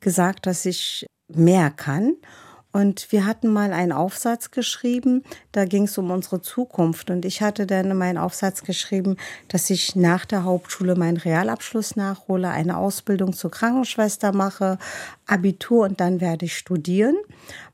gesagt, 0.00 0.46
dass 0.46 0.64
ich 0.64 1.06
mehr 1.28 1.70
kann. 1.70 2.14
Und 2.70 3.10
wir 3.12 3.24
hatten 3.24 3.48
mal 3.48 3.72
einen 3.72 3.92
Aufsatz 3.92 4.50
geschrieben, 4.50 5.24
da 5.52 5.64
ging 5.64 5.84
es 5.84 5.96
um 5.96 6.10
unsere 6.10 6.42
Zukunft. 6.42 7.10
Und 7.10 7.24
ich 7.24 7.40
hatte 7.40 7.66
dann 7.66 7.96
meinen 7.96 8.18
Aufsatz 8.18 8.62
geschrieben, 8.62 9.16
dass 9.48 9.70
ich 9.70 9.96
nach 9.96 10.26
der 10.26 10.44
Hauptschule 10.44 10.94
meinen 10.94 11.16
Realabschluss 11.16 11.96
nachhole, 11.96 12.50
eine 12.50 12.76
Ausbildung 12.76 13.32
zur 13.32 13.50
Krankenschwester 13.50 14.32
mache, 14.32 14.78
Abitur 15.26 15.86
und 15.86 16.00
dann 16.00 16.20
werde 16.20 16.44
ich 16.44 16.58
studieren. 16.58 17.16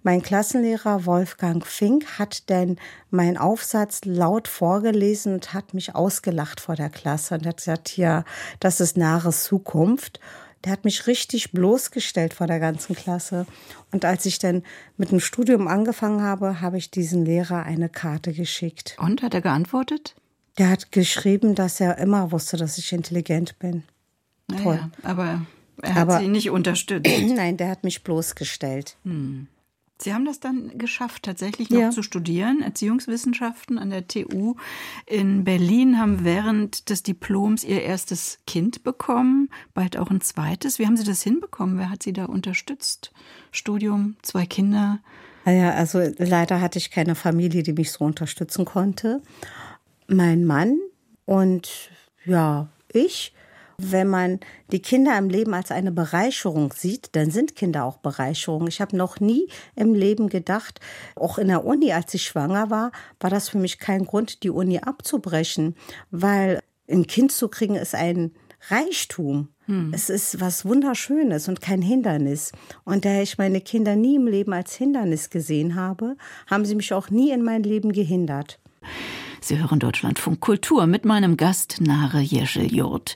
Mein 0.05 0.23
Klassenlehrer 0.23 1.07
Wolfgang 1.07 1.67
Fink 1.67 2.19
hat 2.19 2.49
denn 2.49 2.77
meinen 3.11 3.37
Aufsatz 3.37 4.03
laut 4.05 4.47
vorgelesen 4.47 5.35
und 5.35 5.55
hat 5.55 5.75
mich 5.75 5.95
ausgelacht 5.95 6.61
vor 6.61 6.77
der 6.77 6.91
Klasse 6.91 7.35
und 7.35 7.47
hat 7.47 7.57
gesagt, 7.57 7.97
ja, 7.97 8.25
das 8.61 8.81
ist 8.81 8.97
nahe 8.97 9.31
Zukunft 9.31 10.21
der 10.65 10.73
hat 10.73 10.85
mich 10.85 11.07
richtig 11.07 11.53
bloßgestellt 11.53 12.35
vor 12.35 12.47
der 12.47 12.59
ganzen 12.59 12.95
Klasse. 12.95 13.47
Und 13.93 14.05
als 14.05 14.25
ich 14.27 14.39
dann 14.39 14.63
mit 14.97 15.11
dem 15.11 15.21
Studium 15.21 15.69
angefangen 15.69 16.23
habe, 16.23 16.61
habe 16.61 16.79
ich 16.79 16.91
diesen 16.91 17.25
Lehrer 17.25 17.65
eine 17.65 17.89
Karte 17.89 18.33
geschickt. 18.33 18.97
Und 18.99 19.23
hat 19.23 19.35
er 19.35 19.43
geantwortet? 19.43 20.15
Der 20.59 20.71
hat 20.71 20.93
geschrieben, 20.93 21.55
dass 21.55 21.81
er 21.81 21.99
immer 21.99 22.33
wusste, 22.33 22.57
dass 22.57 22.79
ich 22.79 22.93
intelligent 22.93 23.59
bin. 23.59 23.83
Toll. 24.63 24.81
Aber 25.03 25.43
er 25.83 25.95
hat 25.95 26.03
aber, 26.03 26.19
sie 26.19 26.29
nicht 26.29 26.51
unterstützt. 26.51 27.11
Nein, 27.27 27.57
der 27.57 27.69
hat 27.69 27.85
mich 27.85 28.03
bloßgestellt. 28.03 28.97
Hm. 29.05 29.49
Sie 29.99 30.13
haben 30.13 30.25
das 30.25 30.41
dann 30.41 30.77
geschafft, 30.77 31.23
tatsächlich 31.23 31.71
noch 31.71 31.81
ja. 31.81 31.91
zu 31.91 32.03
studieren, 32.03 32.63
Erziehungswissenschaften 32.63 33.79
an 33.79 33.91
der 33.91 34.09
TU 34.09 34.57
in 35.07 35.45
Berlin, 35.45 35.99
haben 35.99 36.25
während 36.25 36.91
des 36.91 37.05
Diploms 37.05 37.63
Ihr 37.63 37.83
erstes 37.83 38.39
Kind 38.47 38.83
bekommen, 38.83 39.51
bald 39.73 39.97
auch 39.97 40.11
ein 40.11 40.21
zweites. 40.21 40.79
Wie 40.79 40.87
haben 40.87 40.97
Sie 40.97 41.05
das 41.05 41.23
hinbekommen? 41.23 41.79
Wer 41.79 41.91
hat 41.91 42.03
Sie 42.03 42.13
da 42.13 42.25
unterstützt? 42.25 43.13
Studium, 43.53 44.17
zwei 44.23 44.47
Kinder? 44.47 44.99
Naja, 45.45 45.71
also 45.73 46.01
leider 46.19 46.61
hatte 46.61 46.79
ich 46.79 46.91
keine 46.91 47.15
Familie, 47.15 47.63
die 47.63 47.73
mich 47.73 47.93
so 47.93 48.05
unterstützen 48.05 48.65
konnte. 48.65 49.23
Mein 50.09 50.45
Mann 50.45 50.79
und 51.25 51.91
ja, 52.25 52.69
ich 52.93 53.33
wenn 53.79 54.09
man 54.09 54.41
die 54.73 54.83
Kinder 54.83 55.17
im 55.19 55.29
Leben 55.29 55.55
als 55.55 55.71
eine 55.71 55.93
Bereicherung 55.93 56.73
sieht, 56.73 57.15
dann 57.17 57.31
sind 57.31 57.57
Kinder 57.57 57.85
auch 57.85 57.99
Bereicherung. 57.99 58.67
Ich 58.67 58.81
habe 58.81 58.97
noch 58.97 59.21
nie 59.21 59.49
im 59.77 59.95
Leben 59.95 60.29
gedacht, 60.29 60.81
auch 61.17 61.39
in 61.39 61.49
der 61.49 61.65
Uni, 61.65 61.93
als 61.93 62.15
ich 62.15 62.23
schwanger 62.23 62.71
war, 62.71 62.93
war 63.21 63.31
das 63.31 63.49
für 63.49 63.59
mich 63.59 63.79
kein 63.79 64.05
Grund, 64.05 64.43
die 64.43 64.51
Uni 64.51 64.79
abzubrechen, 64.79 65.77
weil 66.11 66.61
ein 66.91 67.07
Kind 67.07 67.33
zu 67.33 67.49
kriegen 67.49 67.77
ist 67.77 67.95
ein 67.95 68.33
Reichtum. 68.69 69.49
Hm. 69.67 69.93
Es 69.95 70.11
ist 70.11 70.41
was 70.41 70.65
Wunderschönes 70.65 71.49
und 71.49 71.61
kein 71.61 71.83
Hindernis. 71.83 72.53
Und 72.85 73.05
da 73.05 73.21
ich 73.21 73.39
meine 73.39 73.61
Kinder 73.61 73.97
nie 73.97 74.17
im 74.17 74.27
Leben 74.27 74.53
als 74.53 74.75
Hindernis 74.75 75.31
gesehen 75.31 75.75
habe, 75.75 76.17
haben 76.47 76.65
sie 76.65 76.75
mich 76.75 76.93
auch 76.93 77.11
nie 77.11 77.31
in 77.31 77.43
mein 77.43 77.63
Leben 77.63 77.93
gehindert. 77.93 78.59
Sie 79.47 79.59
hören 79.59 79.79
Deutschlandfunk 79.79 80.41
Kultur 80.41 80.87
mit 80.87 81.05
meinem 81.05 81.37
Gast 81.37 81.83
Nare 81.83 82.21
Jescheljurt. 82.21 83.15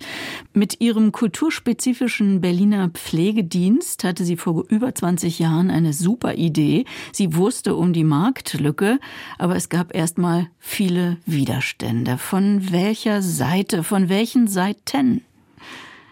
Mit 0.52 0.78
ihrem 0.78 1.10
kulturspezifischen 1.10 2.42
Berliner 2.42 2.90
Pflegedienst 2.90 4.04
hatte 4.04 4.26
sie 4.26 4.36
vor 4.36 4.66
über 4.68 4.94
20 4.94 5.38
Jahren 5.38 5.70
eine 5.70 5.94
super 5.94 6.34
Idee. 6.34 6.84
Sie 7.12 7.34
wusste 7.34 7.76
um 7.76 7.94
die 7.94 8.04
Marktlücke, 8.04 9.00
aber 9.38 9.56
es 9.56 9.70
gab 9.70 9.94
erstmal 9.94 10.48
viele 10.58 11.16
Widerstände. 11.24 12.18
Von 12.18 12.72
welcher 12.72 13.22
Seite, 13.22 13.82
von 13.82 14.10
welchen 14.10 14.48
Seiten? 14.48 15.22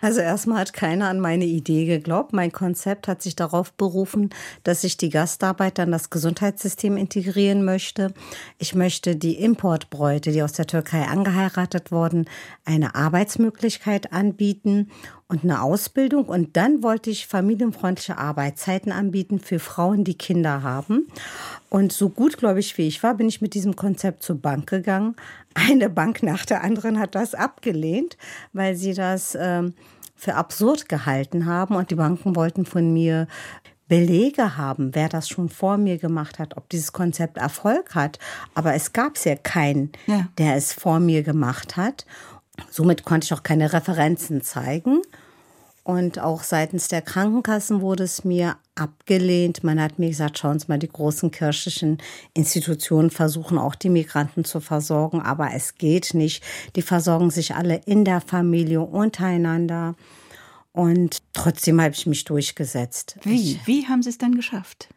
Also 0.06 0.20
erstmal 0.20 0.60
hat 0.60 0.72
keiner 0.72 1.08
an 1.08 1.18
meine 1.18 1.46
Idee 1.46 1.84
geglaubt. 1.84 2.32
Mein 2.32 2.52
Konzept 2.52 3.08
hat 3.08 3.20
sich 3.22 3.34
darauf 3.34 3.72
berufen, 3.72 4.30
dass 4.62 4.84
ich 4.84 4.96
die 4.96 5.08
Gastarbeiter 5.08 5.82
in 5.82 5.90
das 5.90 6.10
Gesundheitssystem 6.10 6.96
integrieren 6.96 7.64
möchte. 7.64 8.14
Ich 8.58 8.76
möchte 8.76 9.16
die 9.16 9.34
Importbräute, 9.34 10.30
die 10.30 10.44
aus 10.44 10.52
der 10.52 10.68
Türkei 10.68 11.06
angeheiratet 11.06 11.90
wurden, 11.90 12.26
eine 12.64 12.94
Arbeitsmöglichkeit 12.94 14.12
anbieten 14.12 14.92
und 15.26 15.42
eine 15.42 15.60
Ausbildung. 15.60 16.26
Und 16.26 16.56
dann 16.56 16.84
wollte 16.84 17.10
ich 17.10 17.26
familienfreundliche 17.26 18.16
Arbeitszeiten 18.16 18.92
anbieten 18.92 19.40
für 19.40 19.58
Frauen, 19.58 20.04
die 20.04 20.16
Kinder 20.16 20.62
haben. 20.62 21.08
Und 21.68 21.92
so 21.92 22.10
gut, 22.10 22.38
glaube 22.38 22.60
ich, 22.60 22.78
wie 22.78 22.86
ich 22.86 23.02
war, 23.02 23.14
bin 23.14 23.28
ich 23.28 23.40
mit 23.40 23.54
diesem 23.54 23.74
Konzept 23.74 24.22
zur 24.22 24.40
Bank 24.40 24.68
gegangen. 24.68 25.16
Eine 25.54 25.90
Bank 25.90 26.22
nach 26.22 26.44
der 26.44 26.62
anderen 26.62 27.00
hat 27.00 27.14
das 27.14 27.34
abgelehnt, 27.34 28.16
weil 28.52 28.76
sie 28.76 28.94
das 28.94 29.36
ähm, 29.40 29.74
für 30.16 30.34
absurd 30.34 30.88
gehalten 30.88 31.46
haben. 31.46 31.76
Und 31.76 31.90
die 31.90 31.96
Banken 31.96 32.34
wollten 32.34 32.64
von 32.64 32.92
mir 32.92 33.28
Belege 33.88 34.56
haben, 34.56 34.94
wer 34.94 35.08
das 35.08 35.28
schon 35.28 35.48
vor 35.48 35.76
mir 35.76 35.98
gemacht 35.98 36.38
hat, 36.38 36.56
ob 36.56 36.68
dieses 36.68 36.92
Konzept 36.92 37.38
Erfolg 37.38 37.94
hat. 37.94 38.18
Aber 38.54 38.74
es 38.74 38.92
gab 38.92 39.16
ja 39.24 39.36
keinen, 39.36 39.92
ja. 40.06 40.26
der 40.38 40.56
es 40.56 40.72
vor 40.72 40.98
mir 40.98 41.22
gemacht 41.22 41.76
hat. 41.76 42.04
Somit 42.70 43.04
konnte 43.04 43.26
ich 43.26 43.32
auch 43.32 43.42
keine 43.42 43.72
Referenzen 43.72 44.42
zeigen. 44.42 45.02
Und 45.86 46.18
auch 46.18 46.42
seitens 46.42 46.88
der 46.88 47.00
Krankenkassen 47.00 47.80
wurde 47.80 48.02
es 48.02 48.24
mir 48.24 48.56
abgelehnt. 48.74 49.62
Man 49.62 49.80
hat 49.80 50.00
mir 50.00 50.08
gesagt, 50.08 50.36
schauen 50.36 50.58
Sie 50.58 50.66
mal, 50.66 50.80
die 50.80 50.88
großen 50.88 51.30
kirchlichen 51.30 51.98
Institutionen 52.34 53.10
versuchen 53.10 53.56
auch 53.56 53.76
die 53.76 53.88
Migranten 53.88 54.44
zu 54.44 54.58
versorgen, 54.58 55.22
aber 55.22 55.50
es 55.54 55.76
geht 55.76 56.12
nicht. 56.12 56.42
Die 56.74 56.82
versorgen 56.82 57.30
sich 57.30 57.54
alle 57.54 57.82
in 57.86 58.04
der 58.04 58.20
Familie 58.20 58.80
untereinander. 58.80 59.94
Und 60.72 61.22
trotzdem 61.32 61.80
habe 61.80 61.94
ich 61.94 62.04
mich 62.06 62.24
durchgesetzt. 62.24 63.20
Wie? 63.22 63.60
Wie 63.64 63.86
haben 63.86 64.02
Sie 64.02 64.10
es 64.10 64.18
dann 64.18 64.34
geschafft? 64.34 64.88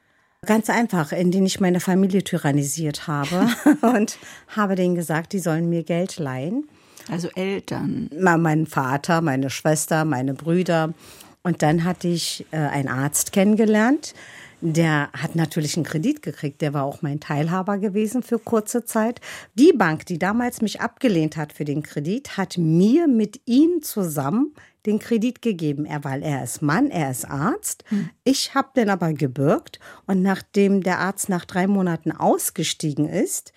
Ganz 0.43 0.71
einfach, 0.71 1.11
indem 1.11 1.45
ich 1.45 1.59
meine 1.59 1.81
Familie 1.81 2.23
tyrannisiert 2.23 3.05
habe 3.05 3.47
und 3.83 4.17
habe 4.47 4.73
denen 4.73 4.95
gesagt, 4.95 5.33
die 5.33 5.39
sollen 5.39 5.69
mir 5.69 5.83
Geld 5.83 6.17
leihen. 6.17 6.67
Also 7.09 7.29
Eltern. 7.35 8.09
Mein 8.17 8.65
Vater, 8.65 9.21
meine 9.21 9.49
Schwester, 9.49 10.05
meine 10.05 10.33
Brüder. 10.33 10.93
Und 11.41 11.61
dann 11.61 11.83
hatte 11.83 12.07
ich 12.07 12.45
äh, 12.51 12.57
einen 12.57 12.89
Arzt 12.89 13.31
kennengelernt. 13.31 14.13
Der 14.61 15.09
hat 15.13 15.35
natürlich 15.35 15.77
einen 15.77 15.85
Kredit 15.85 16.21
gekriegt. 16.21 16.61
Der 16.61 16.73
war 16.73 16.83
auch 16.83 17.01
mein 17.01 17.21
Teilhaber 17.21 17.77
gewesen 17.77 18.23
für 18.23 18.39
kurze 18.39 18.83
Zeit. 18.83 19.21
Die 19.55 19.71
Bank, 19.71 20.05
die 20.05 20.19
damals 20.19 20.61
mich 20.61 20.81
abgelehnt 20.81 21.37
hat 21.37 21.53
für 21.53 21.63
den 21.63 21.81
Kredit, 21.81 22.35
hat 22.35 22.57
mir 22.57 23.07
mit 23.07 23.41
ihm 23.45 23.81
zusammen 23.81 24.53
den 24.85 24.99
Kredit 24.99 25.41
gegeben. 25.41 25.85
Er, 25.85 26.03
weil 26.03 26.23
er 26.23 26.43
ist 26.43 26.61
Mann, 26.61 26.91
er 26.91 27.09
ist 27.09 27.25
Arzt. 27.25 27.85
Hm. 27.87 28.09
Ich 28.25 28.53
habe 28.53 28.69
den 28.75 28.89
aber 28.89 29.13
gebürgt. 29.13 29.79
Und 30.07 30.21
nachdem 30.21 30.83
der 30.83 30.99
Arzt 30.99 31.29
nach 31.29 31.45
drei 31.45 31.65
Monaten 31.65 32.11
ausgestiegen 32.11 33.07
ist, 33.07 33.53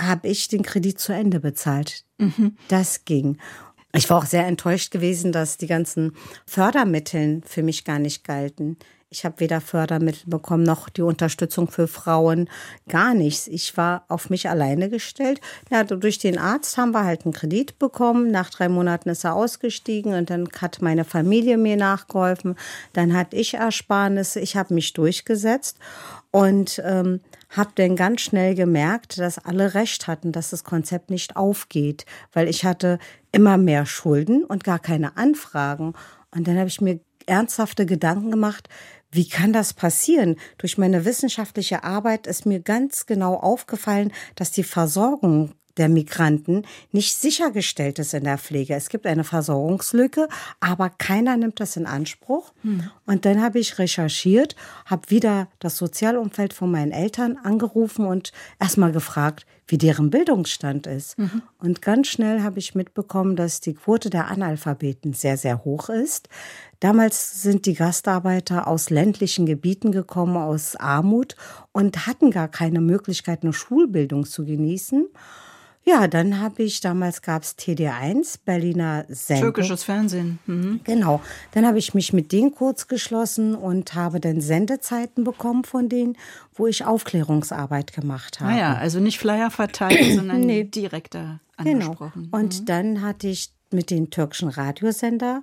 habe 0.00 0.28
ich 0.28 0.48
den 0.48 0.62
Kredit 0.62 0.98
zu 0.98 1.12
Ende 1.12 1.40
bezahlt. 1.40 2.04
Mhm. 2.18 2.56
Das 2.68 3.04
ging. 3.04 3.38
Ich 3.92 4.08
war 4.08 4.18
auch 4.18 4.26
sehr 4.26 4.46
enttäuscht 4.46 4.92
gewesen, 4.92 5.32
dass 5.32 5.56
die 5.56 5.66
ganzen 5.66 6.12
Fördermittel 6.46 7.40
für 7.44 7.62
mich 7.62 7.84
gar 7.84 7.98
nicht 7.98 8.24
galten. 8.24 8.76
Ich 9.12 9.24
habe 9.24 9.40
weder 9.40 9.60
Fördermittel 9.60 10.22
bekommen 10.26 10.62
noch 10.62 10.88
die 10.88 11.02
Unterstützung 11.02 11.68
für 11.68 11.88
Frauen, 11.88 12.48
gar 12.88 13.12
nichts. 13.12 13.48
Ich 13.48 13.76
war 13.76 14.04
auf 14.06 14.30
mich 14.30 14.48
alleine 14.48 14.88
gestellt. 14.88 15.40
Ja, 15.68 15.82
durch 15.82 16.18
den 16.18 16.38
Arzt 16.38 16.78
haben 16.78 16.92
wir 16.92 17.04
halt 17.04 17.24
einen 17.24 17.34
Kredit 17.34 17.80
bekommen. 17.80 18.30
Nach 18.30 18.50
drei 18.50 18.68
Monaten 18.68 19.08
ist 19.08 19.24
er 19.24 19.34
ausgestiegen 19.34 20.14
und 20.14 20.30
dann 20.30 20.48
hat 20.60 20.80
meine 20.80 21.04
Familie 21.04 21.58
mir 21.58 21.76
nachgeholfen. 21.76 22.54
Dann 22.92 23.12
hatte 23.12 23.34
ich 23.34 23.54
Ersparnisse. 23.54 24.38
Ich 24.38 24.54
habe 24.54 24.74
mich 24.74 24.92
durchgesetzt 24.92 25.76
und 26.30 26.80
ähm, 26.84 27.18
habe 27.48 27.70
dann 27.74 27.96
ganz 27.96 28.20
schnell 28.20 28.54
gemerkt, 28.54 29.18
dass 29.18 29.44
alle 29.44 29.74
recht 29.74 30.06
hatten, 30.06 30.30
dass 30.30 30.50
das 30.50 30.62
Konzept 30.62 31.10
nicht 31.10 31.34
aufgeht, 31.34 32.06
weil 32.32 32.48
ich 32.48 32.64
hatte 32.64 33.00
immer 33.32 33.58
mehr 33.58 33.86
Schulden 33.86 34.44
und 34.44 34.62
gar 34.62 34.78
keine 34.78 35.16
Anfragen. 35.16 35.94
Und 36.30 36.46
dann 36.46 36.56
habe 36.56 36.68
ich 36.68 36.80
mir 36.80 37.00
ernsthafte 37.26 37.86
Gedanken 37.86 38.30
gemacht, 38.30 38.68
wie 39.12 39.28
kann 39.28 39.52
das 39.52 39.74
passieren? 39.74 40.36
Durch 40.58 40.78
meine 40.78 41.04
wissenschaftliche 41.04 41.84
Arbeit 41.84 42.26
ist 42.26 42.46
mir 42.46 42.60
ganz 42.60 43.06
genau 43.06 43.34
aufgefallen, 43.34 44.12
dass 44.36 44.52
die 44.52 44.64
Versorgung 44.64 45.52
der 45.76 45.88
Migranten 45.88 46.66
nicht 46.92 47.16
sichergestellt 47.16 47.98
ist 47.98 48.12
in 48.12 48.24
der 48.24 48.38
Pflege. 48.38 48.74
Es 48.74 48.88
gibt 48.88 49.06
eine 49.06 49.24
Versorgungslücke, 49.24 50.28
aber 50.60 50.90
keiner 50.90 51.36
nimmt 51.36 51.60
das 51.60 51.76
in 51.76 51.86
Anspruch. 51.86 52.52
Hm. 52.62 52.90
Und 53.06 53.24
dann 53.24 53.40
habe 53.40 53.58
ich 53.58 53.78
recherchiert, 53.78 54.56
habe 54.84 55.10
wieder 55.10 55.48
das 55.58 55.76
Sozialumfeld 55.76 56.52
von 56.52 56.70
meinen 56.70 56.92
Eltern 56.92 57.38
angerufen 57.42 58.04
und 58.04 58.32
erstmal 58.58 58.92
gefragt, 58.92 59.46
wie 59.70 59.78
deren 59.78 60.10
Bildungsstand 60.10 60.86
ist. 60.86 61.16
Mhm. 61.16 61.42
Und 61.58 61.80
ganz 61.80 62.08
schnell 62.08 62.42
habe 62.42 62.58
ich 62.58 62.74
mitbekommen, 62.74 63.36
dass 63.36 63.60
die 63.60 63.74
Quote 63.74 64.10
der 64.10 64.26
Analphabeten 64.26 65.14
sehr, 65.14 65.36
sehr 65.36 65.64
hoch 65.64 65.88
ist. 65.88 66.28
Damals 66.80 67.42
sind 67.42 67.66
die 67.66 67.74
Gastarbeiter 67.74 68.66
aus 68.66 68.88
ländlichen 68.88 69.44
Gebieten 69.44 69.92
gekommen, 69.92 70.36
aus 70.36 70.76
Armut 70.76 71.36
und 71.72 72.06
hatten 72.06 72.30
gar 72.30 72.48
keine 72.48 72.80
Möglichkeit, 72.80 73.42
eine 73.42 73.52
Schulbildung 73.52 74.24
zu 74.24 74.46
genießen. 74.46 75.06
Ja, 75.82 76.06
dann 76.08 76.40
habe 76.40 76.62
ich, 76.62 76.80
damals 76.80 77.22
gab 77.22 77.42
es 77.42 77.56
TD1, 77.58 78.40
Berliner 78.44 79.06
Sendung. 79.08 79.52
Türkisches 79.54 79.82
Fernsehen. 79.82 80.38
Mhm. 80.46 80.80
Genau. 80.84 81.20
Dann 81.52 81.66
habe 81.66 81.78
ich 81.78 81.94
mich 81.94 82.12
mit 82.12 82.32
denen 82.32 82.54
kurz 82.54 82.86
geschlossen 82.86 83.54
und 83.54 83.94
habe 83.94 84.20
dann 84.20 84.40
Sendezeiten 84.40 85.24
bekommen 85.24 85.64
von 85.64 85.88
denen, 85.88 86.16
wo 86.54 86.66
ich 86.66 86.84
Aufklärungsarbeit 86.84 87.92
gemacht 87.92 88.40
habe. 88.40 88.52
Naja, 88.52 88.74
ah 88.74 88.78
also 88.78 89.00
nicht 89.00 89.18
Flyer 89.18 89.50
verteilt, 89.50 90.14
sondern 90.16 90.42
nee. 90.42 90.64
direkter 90.64 91.40
genau. 91.56 91.70
angesprochen. 91.86 92.22
Genau. 92.24 92.36
Und 92.36 92.60
mhm. 92.60 92.64
dann 92.66 93.02
hatte 93.02 93.28
ich 93.28 93.52
mit 93.70 93.90
den 93.90 94.10
türkischen 94.10 94.48
Radiosender 94.48 95.42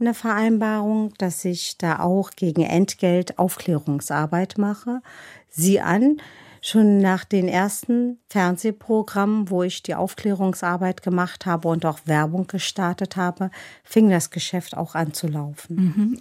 eine 0.00 0.14
Vereinbarung, 0.14 1.14
dass 1.18 1.44
ich 1.44 1.78
da 1.78 2.00
auch 2.00 2.30
gegen 2.30 2.62
Entgelt 2.62 3.38
Aufklärungsarbeit 3.38 4.58
mache. 4.58 5.00
Sie 5.48 5.80
an, 5.80 6.20
schon 6.64 6.96
nach 6.96 7.26
den 7.26 7.46
ersten 7.46 8.16
Fernsehprogrammen, 8.30 9.50
wo 9.50 9.62
ich 9.62 9.82
die 9.82 9.94
Aufklärungsarbeit 9.94 11.02
gemacht 11.02 11.44
habe 11.44 11.68
und 11.68 11.84
auch 11.84 11.98
Werbung 12.06 12.46
gestartet 12.46 13.16
habe, 13.16 13.50
fing 13.84 14.08
das 14.08 14.30
Geschäft 14.30 14.74
auch 14.74 14.94
an 14.94 15.12
zu 15.12 15.26
laufen. 15.26 15.76
Mhm. 15.76 16.20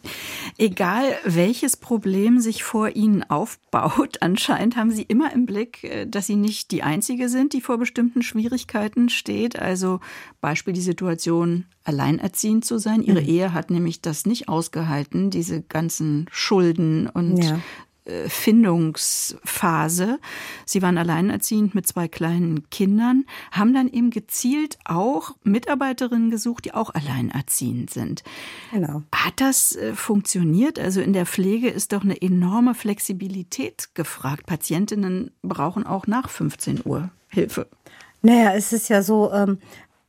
Egal 0.58 1.06
welches 1.24 1.78
Problem 1.78 2.42
sich 2.42 2.62
vor 2.62 2.90
Ihnen 2.90 3.24
aufbaut, 3.24 4.18
anscheinend 4.20 4.76
haben 4.76 4.92
Sie 4.92 5.04
immer 5.04 5.32
im 5.32 5.46
Blick, 5.46 5.86
äh, 5.86 6.06
dass 6.06 6.28
Sie 6.28 6.36
nicht 6.36 6.72
die 6.72 6.84
Einzige 6.84 7.30
sind, 7.30 7.54
die 7.54 7.62
vor 7.62 7.78
bestimmten 7.78 8.22
Schwierigkeiten 8.22 9.08
steht. 9.08 9.58
Also 9.58 10.02
Beispiel 10.42 10.74
die 10.74 10.82
Situation, 10.82 11.68
alleinerziehend 11.86 12.66
zu 12.66 12.80
sein. 12.80 13.02
Ihre 13.02 13.22
mhm. 13.22 13.30
Ehe 13.30 13.54
hat 13.54 13.72
nämlich 13.72 14.02
das 14.02 14.26
nicht 14.26 14.50
ausgehalten, 14.50 15.30
diese 15.30 15.62
ganzen 15.62 16.26
Schulden 16.30 17.08
und 17.08 17.38
ja. 17.38 17.62
Äh, 18.06 18.28
Findungsphase. 18.28 20.20
Sie 20.66 20.82
waren 20.82 20.98
alleinerziehend 20.98 21.74
mit 21.74 21.88
zwei 21.88 22.10
kleinen 22.10 22.70
Kindern, 22.70 23.24
haben 23.52 23.74
dann 23.74 23.88
eben 23.88 24.10
gezielt 24.10 24.78
auch 24.84 25.36
Mitarbeiterinnen 25.44 26.30
gesucht, 26.30 26.66
die 26.66 26.74
auch 26.74 26.94
alleinerziehend 26.94 27.92
sind. 27.92 28.24
Genau. 28.72 29.04
Hat 29.16 29.40
das 29.40 29.78
äh, 29.78 29.94
funktioniert? 29.94 30.80
Also 30.80 31.00
in 31.00 31.14
der 31.14 31.26
Pflege 31.26 31.70
ist 31.70 31.94
doch 31.94 32.04
eine 32.04 32.22
enorme 32.22 32.76
Flexibilität 32.76 33.96
gefragt. 33.96 34.48
Patientinnen 34.48 35.32
brauchen 35.42 35.86
auch 35.86 36.06
nach 36.06 36.30
15 36.30 36.82
Uhr 36.84 37.10
Hilfe. 37.30 37.68
Naja, 38.22 38.54
es 38.54 38.74
ist 38.74 38.90
ja 38.90 39.02
so, 39.02 39.32
ähm, 39.32 39.60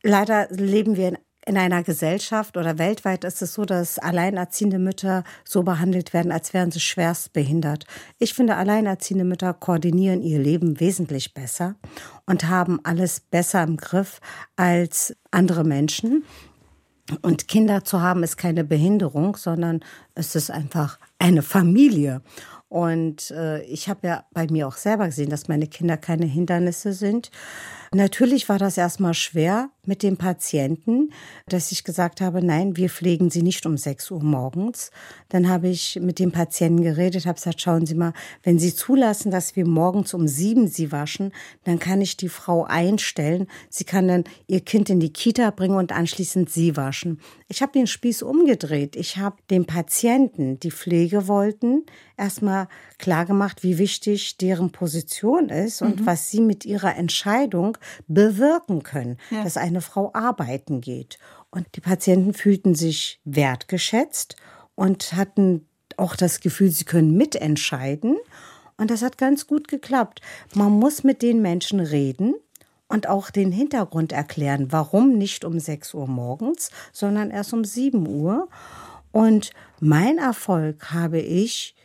leider 0.03 0.49
leben 0.51 0.97
wir 0.97 1.09
in 1.09 1.17
in 1.45 1.57
einer 1.57 1.83
Gesellschaft 1.83 2.57
oder 2.57 2.79
weltweit 2.79 3.23
ist 3.23 3.41
es 3.41 3.53
so, 3.53 3.65
dass 3.65 3.99
alleinerziehende 3.99 4.79
Mütter 4.79 5.23
so 5.43 5.61
behandelt 5.61 6.13
werden, 6.13 6.31
als 6.31 6.53
wären 6.53 6.71
sie 6.71 6.79
schwerst 6.79 7.33
behindert. 7.33 7.85
Ich 8.17 8.33
finde, 8.33 8.55
alleinerziehende 8.55 9.25
Mütter 9.25 9.53
koordinieren 9.53 10.23
ihr 10.23 10.39
Leben 10.39 10.79
wesentlich 10.79 11.33
besser 11.35 11.75
und 12.25 12.49
haben 12.49 12.79
alles 12.83 13.19
besser 13.19 13.61
im 13.63 13.77
Griff 13.77 14.19
als 14.55 15.15
andere 15.29 15.63
Menschen. 15.63 16.23
Und 17.21 17.47
Kinder 17.47 17.83
zu 17.83 18.01
haben 18.01 18.23
ist 18.23 18.37
keine 18.37 18.63
Behinderung, 18.63 19.35
sondern 19.35 19.81
es 20.15 20.35
ist 20.35 20.49
einfach 20.49 20.97
eine 21.19 21.43
Familie. 21.43 22.23
Und 22.67 23.29
äh, 23.29 23.61
ich 23.63 23.87
habe 23.87 24.07
ja 24.07 24.25
bei 24.33 24.47
mir 24.49 24.67
auch 24.67 24.77
selber 24.77 25.05
gesehen, 25.05 25.29
dass 25.29 25.47
meine 25.47 25.67
Kinder 25.67 25.97
keine 25.97 26.25
Hindernisse 26.25 26.93
sind. 26.93 27.29
Natürlich 27.93 28.49
war 28.49 28.59
das 28.59 28.77
erstmal 28.77 29.13
schwer, 29.13 29.69
mit 29.87 30.03
dem 30.03 30.17
Patienten, 30.17 31.11
dass 31.47 31.71
ich 31.71 31.83
gesagt 31.83 32.21
habe, 32.21 32.43
nein, 32.43 32.77
wir 32.77 32.89
pflegen 32.89 33.29
Sie 33.29 33.41
nicht 33.41 33.65
um 33.65 33.77
6 33.77 34.11
Uhr 34.11 34.23
morgens. 34.23 34.91
Dann 35.29 35.47
habe 35.47 35.67
ich 35.67 35.99
mit 36.01 36.19
dem 36.19 36.31
Patienten 36.31 36.81
geredet, 36.81 37.25
habe 37.25 37.35
gesagt, 37.35 37.61
schauen 37.61 37.85
Sie 37.85 37.95
mal, 37.95 38.13
wenn 38.43 38.59
Sie 38.59 38.73
zulassen, 38.73 39.31
dass 39.31 39.55
wir 39.55 39.65
morgens 39.65 40.13
um 40.13 40.27
7 40.27 40.67
Sie 40.67 40.91
waschen, 40.91 41.31
dann 41.63 41.79
kann 41.79 42.01
ich 42.01 42.17
die 42.17 42.29
Frau 42.29 42.63
einstellen. 42.63 43.47
Sie 43.69 43.83
kann 43.83 44.07
dann 44.07 44.23
ihr 44.47 44.61
Kind 44.61 44.89
in 44.89 44.99
die 44.99 45.13
Kita 45.13 45.51
bringen 45.51 45.77
und 45.77 45.91
anschließend 45.91 46.49
Sie 46.49 46.75
waschen. 46.75 47.19
Ich 47.47 47.61
habe 47.61 47.71
den 47.71 47.87
Spieß 47.87 48.23
umgedreht. 48.23 48.95
Ich 48.95 49.17
habe 49.17 49.37
dem 49.49 49.65
Patienten, 49.65 50.59
die 50.59 50.71
Pflege 50.71 51.27
wollten, 51.27 51.83
erstmal 52.17 52.67
klargemacht, 52.97 53.63
wie 53.63 53.77
wichtig 53.77 54.37
deren 54.37 54.71
Position 54.71 55.49
ist 55.49 55.81
und 55.81 56.01
mhm. 56.01 56.05
was 56.05 56.31
sie 56.31 56.41
mit 56.41 56.65
ihrer 56.65 56.95
Entscheidung 56.95 57.74
bewirken 58.07 58.83
können, 58.83 59.17
ja. 59.29 59.43
dass 59.43 59.57
eine 59.57 59.81
Frau 59.81 60.11
arbeiten 60.13 60.81
geht. 60.81 61.17
Und 61.51 61.67
die 61.75 61.81
Patienten 61.81 62.33
fühlten 62.33 62.75
sich 62.75 63.19
wertgeschätzt 63.23 64.35
und 64.75 65.13
hatten 65.13 65.67
auch 65.97 66.15
das 66.15 66.41
Gefühl, 66.41 66.69
sie 66.69 66.85
können 66.85 67.15
mitentscheiden. 67.15 68.17
Und 68.77 68.91
das 68.91 69.01
hat 69.01 69.17
ganz 69.17 69.47
gut 69.47 69.67
geklappt. 69.67 70.21
Man 70.53 70.71
muss 70.71 71.03
mit 71.03 71.21
den 71.21 71.41
Menschen 71.41 71.79
reden 71.79 72.35
und 72.87 73.07
auch 73.07 73.29
den 73.29 73.51
Hintergrund 73.51 74.11
erklären, 74.11 74.71
warum 74.71 75.17
nicht 75.17 75.45
um 75.45 75.59
6 75.59 75.93
Uhr 75.93 76.07
morgens, 76.07 76.71
sondern 76.91 77.31
erst 77.31 77.53
um 77.53 77.63
7 77.63 78.07
Uhr. 78.07 78.49
Und 79.11 79.51
mein 79.79 80.17
Erfolg 80.17 80.91
habe 80.91 81.19
ich 81.19 81.75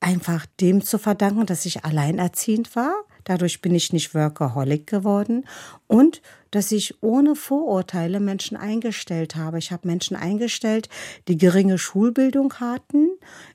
einfach 0.00 0.46
dem 0.60 0.82
zu 0.82 0.98
verdanken, 0.98 1.46
dass 1.46 1.66
ich 1.66 1.84
alleinerziehend 1.84 2.76
war. 2.76 2.94
Dadurch 3.26 3.60
bin 3.60 3.74
ich 3.74 3.92
nicht 3.92 4.14
Workaholic 4.14 4.86
geworden 4.86 5.46
und 5.88 6.22
dass 6.52 6.70
ich 6.70 7.02
ohne 7.02 7.34
Vorurteile 7.34 8.20
Menschen 8.20 8.56
eingestellt 8.56 9.34
habe. 9.34 9.58
Ich 9.58 9.72
habe 9.72 9.88
Menschen 9.88 10.16
eingestellt, 10.16 10.88
die 11.26 11.36
geringe 11.36 11.76
Schulbildung 11.76 12.54
hatten. 12.54 13.08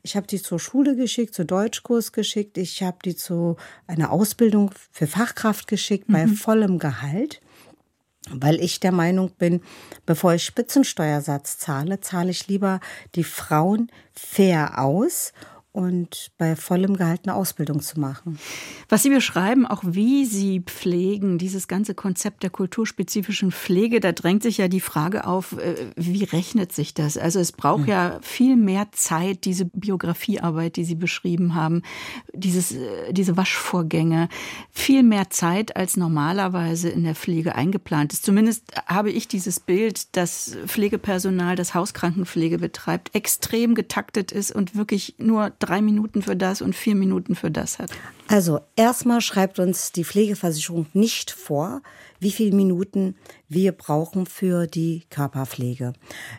Ich 0.04 0.18
habe 0.18 0.28
die 0.28 0.42
zur 0.42 0.60
Schule 0.60 0.98
geschickt, 0.98 1.34
zu 1.34 1.46
Deutschkurs 1.46 2.12
geschickt. 2.12 2.58
Ich 2.58 2.84
habe 2.84 2.98
die 3.06 3.16
zu 3.16 3.56
einer 3.88 4.12
Ausbildung 4.12 4.72
für 4.92 5.08
Fachkraft 5.08 5.68
geschickt 5.68 6.10
mhm. 6.10 6.14
bei 6.14 6.28
vollem 6.28 6.78
Gehalt 6.78 7.42
weil 8.30 8.62
ich 8.62 8.80
der 8.80 8.92
Meinung 8.92 9.32
bin, 9.32 9.62
bevor 10.06 10.36
ich 10.36 10.46
Spitzensteuersatz 10.46 11.58
zahle, 11.58 12.02
zahle 12.02 12.30
ich 12.30 12.48
lieber 12.48 12.80
die 13.16 13.24
Frauen 13.24 13.92
fair 14.14 14.78
aus 14.78 15.34
und 15.74 16.32
bei 16.38 16.58
vollem 16.58 16.98
Gehalt 16.98 17.22
eine 17.24 17.36
Ausbildung 17.36 17.82
zu 17.82 18.00
machen. 18.00 18.38
Was 18.90 19.04
Sie 19.04 19.10
beschreiben, 19.10 19.66
auch 19.66 19.84
wie 19.86 20.26
Sie 20.26 20.60
pflegen, 20.60 21.38
dieses 21.38 21.70
ganze 21.70 21.96
Konzept 21.96 22.44
der 22.44 22.50
kulturspezifischen 22.50 23.52
Pflege, 23.52 24.02
da 24.02 24.12
drängt 24.12 24.44
sich 24.44 24.58
ja 24.58 24.68
die 24.68 24.82
Frage 24.82 25.26
auf, 25.26 25.54
äh, 25.54 25.76
wie 25.96 26.26
rechnet 26.26 26.74
sich 26.74 26.94
das? 26.94 27.18
Also 27.18 27.40
es 27.40 27.54
braucht 27.54 27.88
ja 27.88 28.20
viel 28.22 28.58
mehr 28.58 28.88
Zeit, 28.92 29.46
diese 29.46 29.66
Biografiearbeit, 29.66 30.76
die 30.76 30.84
Sie 30.84 30.96
beschrieben 30.96 31.56
haben, 31.56 31.84
dieses, 32.34 32.74
äh, 32.74 33.14
diese 33.14 33.38
Waschvorgänge, 33.38 34.28
viel 34.72 35.04
mehr 35.04 35.30
Zeit, 35.30 35.78
als 35.78 35.96
normalerweise 35.96 36.90
in 36.90 37.06
der 37.06 37.16
Pflege 37.16 37.56
eingeplant 37.56 38.12
ist. 38.12 38.26
Zumindest 38.26 38.74
habe 38.88 39.10
ich 39.10 39.30
dieses 39.30 39.62
Bild, 39.62 40.18
dass 40.18 40.58
Pflegepersonal, 40.66 41.56
das 41.56 41.74
Hauskrankenpflege 41.74 42.58
betreibt, 42.58 43.16
extrem 43.16 43.74
getaktet 43.74 44.34
ist 44.34 44.52
und 44.52 44.76
wirklich 44.76 45.16
nur 45.18 45.52
drei 45.62 45.82
Minuten 45.82 46.22
für 46.22 46.36
das 46.36 46.62
und 46.62 46.76
vier 46.76 46.96
Minuten 46.96 47.36
für 47.36 47.52
das 47.52 47.80
hat? 47.80 47.92
Also 48.28 48.60
erstmal 48.76 49.22
schreibt 49.22 49.60
uns 49.60 49.92
die 49.92 50.04
Pflegeversicherung 50.04 50.88
nicht 50.94 51.32
vor, 51.32 51.82
wie 52.20 52.32
viele 52.32 52.56
Minuten 52.56 53.16
wir 53.48 53.72
brauchen 53.72 54.26
für 54.26 54.68
die 54.68 55.04
Körperpflege. 55.10 55.94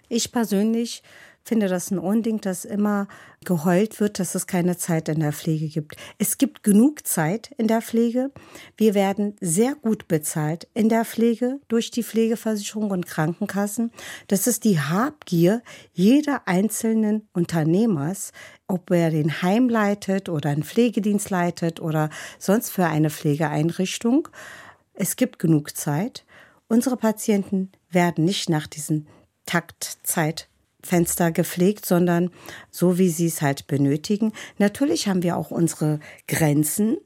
Ich 0.08 0.32
persönlich 0.32 1.02
finde 1.44 1.68
das 1.68 1.90
ein 1.90 1.98
Unding, 1.98 2.40
dass 2.40 2.64
immer 2.64 3.08
geheult 3.44 4.00
wird, 4.00 4.18
dass 4.18 4.34
es 4.34 4.46
keine 4.46 4.76
Zeit 4.76 5.08
in 5.08 5.20
der 5.20 5.32
Pflege 5.32 5.68
gibt. 5.68 5.96
Es 6.18 6.38
gibt 6.38 6.62
genug 6.62 7.06
Zeit 7.06 7.50
in 7.58 7.66
der 7.66 7.82
Pflege. 7.82 8.30
Wir 8.76 8.94
werden 8.94 9.36
sehr 9.40 9.74
gut 9.74 10.08
bezahlt 10.08 10.68
in 10.74 10.88
der 10.88 11.04
Pflege 11.04 11.60
durch 11.68 11.90
die 11.90 12.04
Pflegeversicherung 12.04 12.90
und 12.90 13.06
Krankenkassen. 13.06 13.90
Das 14.28 14.46
ist 14.46 14.64
die 14.64 14.80
Habgier 14.80 15.62
jeder 15.92 16.46
einzelnen 16.46 17.28
Unternehmers, 17.32 18.32
ob 18.68 18.90
er 18.90 19.10
den 19.10 19.42
Heim 19.42 19.68
leitet 19.68 20.28
oder 20.28 20.50
einen 20.50 20.62
Pflegedienst 20.62 21.30
leitet 21.30 21.80
oder 21.80 22.10
sonst 22.38 22.70
für 22.70 22.86
eine 22.86 23.10
Pflegeeinrichtung. 23.10 24.28
Es 24.94 25.16
gibt 25.16 25.38
genug 25.38 25.76
Zeit. 25.76 26.24
Unsere 26.68 26.96
Patienten 26.96 27.72
werden 27.90 28.24
nicht 28.24 28.48
nach 28.48 28.66
diesen 28.66 29.06
Taktzeit 29.46 30.48
Fenster 30.84 31.30
gepflegt, 31.30 31.86
sondern 31.86 32.30
so, 32.70 32.98
wie 32.98 33.08
sie 33.08 33.26
es 33.26 33.42
halt 33.42 33.66
benötigen. 33.66 34.32
Natürlich 34.58 35.08
haben 35.08 35.22
wir 35.22 35.36
auch 35.36 35.50
unsere 35.50 36.00
Grenzen, 36.26 36.96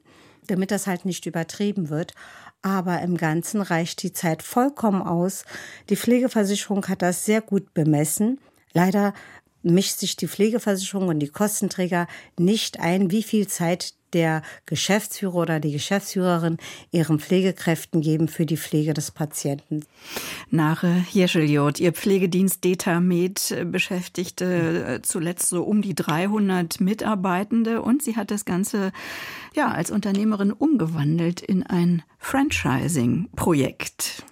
damit 0.47 0.71
das 0.71 0.87
halt 0.87 1.05
nicht 1.05 1.25
übertrieben 1.25 1.89
wird. 1.89 2.13
Aber 2.61 3.01
im 3.01 3.17
Ganzen 3.17 3.61
reicht 3.61 4.01
die 4.03 4.13
Zeit 4.13 4.41
vollkommen 4.41 5.01
aus. 5.01 5.45
Die 5.89 5.95
Pflegeversicherung 5.95 6.87
hat 6.87 7.01
das 7.01 7.25
sehr 7.25 7.41
gut 7.41 7.73
bemessen. 7.73 8.39
Leider 8.73 9.13
mischt 9.61 9.99
sich 9.99 10.15
die 10.15 10.27
Pflegeversicherung 10.27 11.07
und 11.07 11.19
die 11.19 11.29
Kostenträger 11.29 12.07
nicht 12.37 12.79
ein, 12.79 13.11
wie 13.11 13.23
viel 13.23 13.47
Zeit 13.47 13.93
der 14.13 14.41
Geschäftsführer 14.65 15.35
oder 15.35 15.59
die 15.59 15.71
Geschäftsführerin 15.71 16.57
ihren 16.91 17.19
Pflegekräften 17.19 18.01
geben 18.01 18.27
für 18.27 18.45
die 18.45 18.57
Pflege 18.57 18.93
des 18.93 19.11
Patienten. 19.11 19.85
Nare 20.49 21.05
Jescheljot, 21.11 21.79
Ihr 21.79 21.93
Pflegedienst 21.93 22.63
Detamed 22.63 23.65
beschäftigte 23.65 24.85
äh, 24.85 25.01
zuletzt 25.01 25.49
so 25.49 25.63
um 25.63 25.81
die 25.81 25.95
300 25.95 26.79
Mitarbeitende 26.79 27.81
und 27.81 28.01
sie 28.01 28.15
hat 28.15 28.31
das 28.31 28.45
Ganze 28.45 28.91
ja 29.55 29.69
als 29.69 29.91
Unternehmerin 29.91 30.51
umgewandelt 30.51 31.41
in 31.41 31.63
ein 31.63 32.03
Franchising-Projekt. 32.19 34.23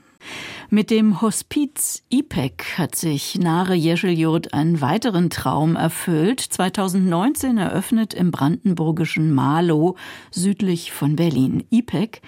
Mit 0.69 0.89
dem 0.89 1.21
Hospiz 1.21 2.03
IPEC 2.09 2.77
hat 2.77 2.95
sich 2.95 3.35
Nare 3.35 3.75
Jescheljod 3.75 4.53
einen 4.53 4.81
weiteren 4.81 5.29
Traum 5.29 5.75
erfüllt. 5.75 6.39
2019 6.39 7.59
eröffnet 7.59 8.15
im 8.15 8.31
brandenburgischen 8.31 9.31
Marlow 9.31 9.95
südlich 10.31 10.91
von 10.91 11.15
Berlin. 11.15 11.65
IPEC, 11.69 12.21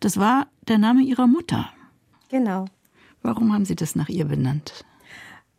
das 0.00 0.16
war 0.16 0.48
der 0.66 0.78
Name 0.78 1.02
ihrer 1.02 1.28
Mutter. 1.28 1.70
Genau. 2.30 2.64
Warum 3.22 3.52
haben 3.52 3.64
Sie 3.64 3.76
das 3.76 3.94
nach 3.94 4.08
ihr 4.08 4.24
benannt? 4.24 4.84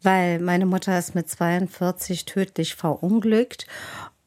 Weil 0.02 0.40
meine 0.40 0.66
Mutter 0.66 1.00
ist 1.00 1.16
mit 1.16 1.30
42 1.30 2.26
tödlich 2.26 2.76
verunglückt 2.76 3.66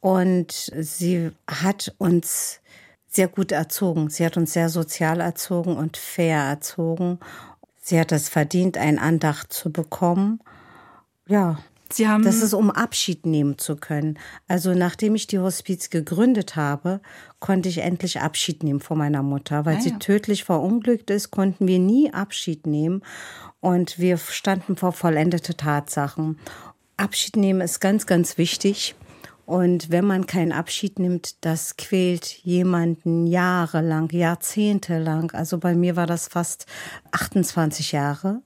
und 0.01 0.51
sie 0.51 1.31
hat 1.47 1.95
uns 1.99 2.61
sehr 3.07 3.29
gut 3.29 3.53
erzogen. 3.53 4.09
Sie 4.09 4.25
hat 4.25 4.37
uns 4.37 4.55
sehr 4.55 4.71
sozial 4.71 5.21
erzogen 5.21 5.77
und 5.77 5.97
fair 5.97 6.39
erzogen. 6.39 7.19
Sie 7.89 7.99
hat 7.99 8.13
es 8.13 8.29
verdient, 8.29 8.77
ein 8.77 8.99
Andacht 8.99 9.51
zu 9.51 9.73
bekommen. 9.73 10.41
Ja. 11.27 11.59
Sie 11.91 12.07
haben 12.07 12.23
das 12.23 12.43
ist, 12.43 12.53
um 12.53 12.71
Abschied 12.71 13.25
nehmen 13.25 13.57
zu 13.57 13.77
können. 13.77 14.19
Also 14.47 14.75
nachdem 14.75 15.15
ich 15.15 15.27
die 15.27 15.39
Hospiz 15.39 15.89
gegründet 15.89 16.55
habe, 16.55 17.01
konnte 17.41 17.71
ich 17.71 17.79
endlich 17.79 18.21
Abschied 18.21 18.63
nehmen 18.63 18.81
von 18.81 18.99
meiner 18.99 19.23
Mutter, 19.23 19.65
weil 19.65 19.77
ah, 19.77 19.79
ja. 19.79 19.85
sie 19.85 19.99
tödlich 19.99 20.45
verunglückt 20.45 21.09
ist, 21.09 21.31
konnten 21.31 21.67
wir 21.67 21.79
nie 21.79 22.13
Abschied 22.13 22.67
nehmen 22.67 23.01
und 23.61 23.99
wir 23.99 24.19
standen 24.19 24.77
vor 24.77 24.93
vollendete 24.93 25.57
Tatsachen. 25.57 26.39
Abschied 26.99 27.37
nehmen 27.37 27.63
ist 27.63 27.81
ganz, 27.81 28.05
ganz 28.05 28.37
wichtig. 28.37 28.97
Und 29.49 29.91
wenn 29.91 30.05
man 30.05 30.27
keinen 30.27 30.53
Abschied 30.53 30.99
nimmt, 30.99 31.43
das 31.43 31.79
quält 31.79 32.27
jemanden 32.43 33.27
jahrelang, 33.27 34.11
jahrzehntelang. 34.11 35.31
Also 35.31 35.57
bei 35.57 35.75
mir 35.75 35.97
war 35.97 36.07
das 36.07 36.29
fast 36.29 36.67
28 37.13 37.93
Jahre. 37.93 38.43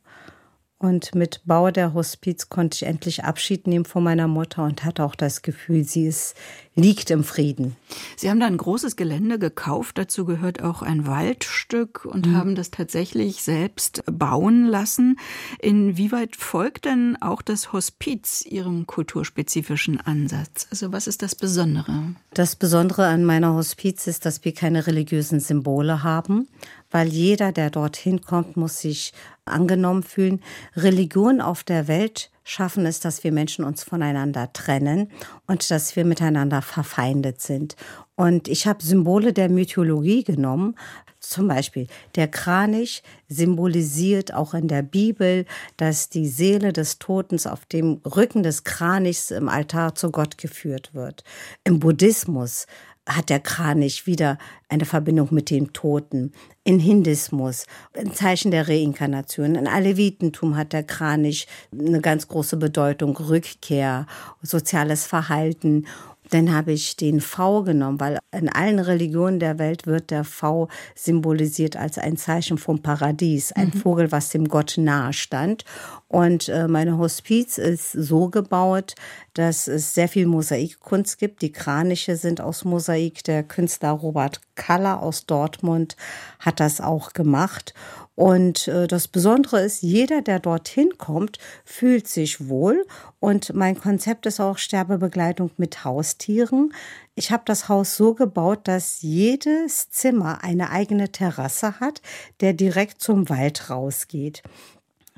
Und 0.83 1.14
mit 1.14 1.42
Bau 1.45 1.71
der 1.71 1.95
Hospiz 1.95 2.49
konnte 2.49 2.75
ich 2.75 2.83
endlich 2.83 3.23
Abschied 3.23 3.68
nehmen 3.68 3.85
von 3.85 4.03
meiner 4.03 4.27
Mutter 4.27 4.64
und 4.64 4.85
hatte 4.85 5.05
auch 5.05 5.14
das 5.14 5.42
Gefühl, 5.42 5.85
sie 5.85 6.07
ist, 6.07 6.35
liegt 6.75 7.12
im 7.12 7.23
Frieden. 7.23 7.77
Sie 8.16 8.29
haben 8.29 8.40
da 8.40 8.47
ein 8.47 8.57
großes 8.57 8.97
Gelände 8.97 9.38
gekauft, 9.38 9.97
dazu 9.97 10.25
gehört 10.25 10.61
auch 10.61 10.83
ein 10.83 11.07
Waldstück 11.07 12.05
und 12.05 12.27
mhm. 12.27 12.37
haben 12.37 12.55
das 12.57 12.73
tatsächlich 12.73 13.45
selbst 13.45 14.03
bauen 14.07 14.66
lassen. 14.66 15.21
Inwieweit 15.61 16.35
folgt 16.35 16.87
denn 16.87 17.16
auch 17.21 17.42
das 17.42 17.73
Hospiz 17.73 18.45
Ihrem 18.45 18.88
kulturspezifischen 18.88 20.01
Ansatz? 20.01 20.66
Also 20.73 20.90
was 20.90 21.07
ist 21.07 21.23
das 21.23 21.37
Besondere? 21.37 22.16
Das 22.35 22.57
Besondere 22.57 23.07
an 23.07 23.25
meiner 23.25 23.55
Hospiz 23.55 24.09
ist, 24.09 24.27
dass 24.27 24.45
wir 24.45 24.53
keine 24.53 24.88
religiösen 24.88 25.38
Symbole 25.38 26.03
haben, 26.03 26.49
weil 26.90 27.07
jeder, 27.07 27.53
der 27.53 27.71
dorthin 27.71 28.23
kommt, 28.23 28.57
muss 28.57 28.81
sich 28.81 29.12
angenommen 29.53 30.03
fühlen. 30.03 30.41
Religion 30.77 31.41
auf 31.41 31.62
der 31.62 31.88
Welt 31.88 32.31
schaffen 32.45 32.87
es, 32.87 33.01
dass 33.01 33.25
wir 33.25 33.33
Menschen 33.33 33.65
uns 33.65 33.85
voneinander 33.85 34.53
trennen 34.53 35.11
und 35.47 35.71
dass 35.71 35.95
wir 35.97 36.05
miteinander 36.05 36.62
verfeindet 36.62 37.41
sind. 37.41 37.77
Und 38.17 38.49
ich 38.49 38.67
habe 38.67 38.83
Symbole 38.83 39.33
der 39.33 39.49
Mythologie 39.49 40.25
genommen. 40.25 40.77
Zum 41.21 41.47
Beispiel 41.47 41.87
der 42.17 42.27
Kranich 42.27 43.05
symbolisiert 43.29 44.35
auch 44.35 44.55
in 44.55 44.67
der 44.67 44.83
Bibel, 44.83 45.47
dass 45.77 46.09
die 46.09 46.27
Seele 46.27 46.73
des 46.73 46.99
Toten 46.99 47.38
auf 47.47 47.65
dem 47.65 48.01
Rücken 48.05 48.43
des 48.43 48.65
Kranichs 48.65 49.31
im 49.31 49.49
Altar 49.49 49.95
zu 49.95 50.11
Gott 50.11 50.37
geführt 50.37 50.95
wird. 50.95 51.23
Im 51.62 51.79
Buddhismus 51.79 52.67
hat 53.09 53.31
der 53.31 53.41
Kranich 53.41 54.07
wieder 54.07 54.38
eine 54.69 54.85
Verbindung 54.85 55.29
mit 55.33 55.51
dem 55.51 55.73
Toten. 55.73 56.33
In 56.65 56.79
Hindismus 56.79 57.67
ein 57.97 58.12
Zeichen 58.12 58.53
der 58.53 58.69
Reinkarnation. 58.69 59.57
In 59.57 59.67
Alevitentum 59.67 60.57
hat 60.57 60.73
der 60.73 60.85
Kranich 60.85 61.49
eine 61.73 62.01
ganz 62.01 62.29
große 62.29 62.57
Bedeutung, 62.57 63.17
Rückkehr, 63.17 64.07
soziales 64.43 65.05
Verhalten. 65.05 65.87
Dann 66.31 66.55
habe 66.55 66.73
ich 66.73 66.97
den 66.97 67.21
V 67.21 67.62
genommen, 67.62 68.01
weil 68.01 68.19
in 68.31 68.49
allen 68.49 68.79
Religionen 68.79 69.41
der 69.41 69.59
Welt 69.59 69.87
wird 69.87 70.11
der 70.11 70.25
V 70.25 70.69
symbolisiert 70.95 71.77
als 71.77 71.99
ein 71.99 72.17
Zeichen 72.17 72.57
vom 72.57 72.81
Paradies, 72.81 73.53
ein 73.53 73.73
mhm. 73.75 73.81
Vogel, 73.81 74.12
was 74.12 74.31
dem 74.31 74.49
Gott 74.49 74.75
nahe 74.79 75.12
stand. 75.12 75.65
Und 76.12 76.51
äh, 76.51 76.68
meine 76.68 76.98
Hospiz 76.98 77.57
ist 77.57 77.90
so 77.90 78.29
gebaut, 78.29 78.96
dass 79.33 79.66
es 79.66 79.94
sehr 79.94 80.09
viel 80.09 80.27
Mosaikkunst 80.27 81.16
gibt. 81.16 81.40
Die 81.40 81.53
Kraniche 81.53 82.16
sind 82.16 82.42
aus 82.42 82.66
Mosaik. 82.66 83.25
Der 83.25 83.42
Künstler 83.42 83.92
Robert 83.92 84.42
Kaller 84.55 85.03
aus 85.03 85.25
Dortmund 85.25 85.96
hat 86.38 86.61
das 86.61 86.83
auch 86.83 87.14
gemacht. 87.14 87.72
Und 88.14 88.68
äh, 88.68 88.87
das 88.88 89.09
Besondere 89.09 89.62
ist, 89.62 89.81
jeder, 89.81 90.20
der 90.20 90.38
dorthin 90.38 90.98
kommt, 90.98 91.38
fühlt 91.64 92.07
sich 92.07 92.46
wohl. 92.46 92.85
Und 93.18 93.55
mein 93.55 93.81
Konzept 93.81 94.27
ist 94.27 94.38
auch 94.38 94.59
Sterbebegleitung 94.59 95.51
mit 95.57 95.83
Haustieren. 95.83 96.75
Ich 97.14 97.31
habe 97.31 97.44
das 97.46 97.70
Haus 97.70 97.96
so 97.96 98.12
gebaut, 98.12 98.68
dass 98.68 99.01
jedes 99.01 99.88
Zimmer 99.88 100.44
eine 100.44 100.68
eigene 100.68 101.11
Terrasse 101.11 101.81
hat, 101.81 102.03
der 102.42 102.53
direkt 102.53 103.01
zum 103.01 103.31
Wald 103.31 103.70
rausgeht. 103.70 104.42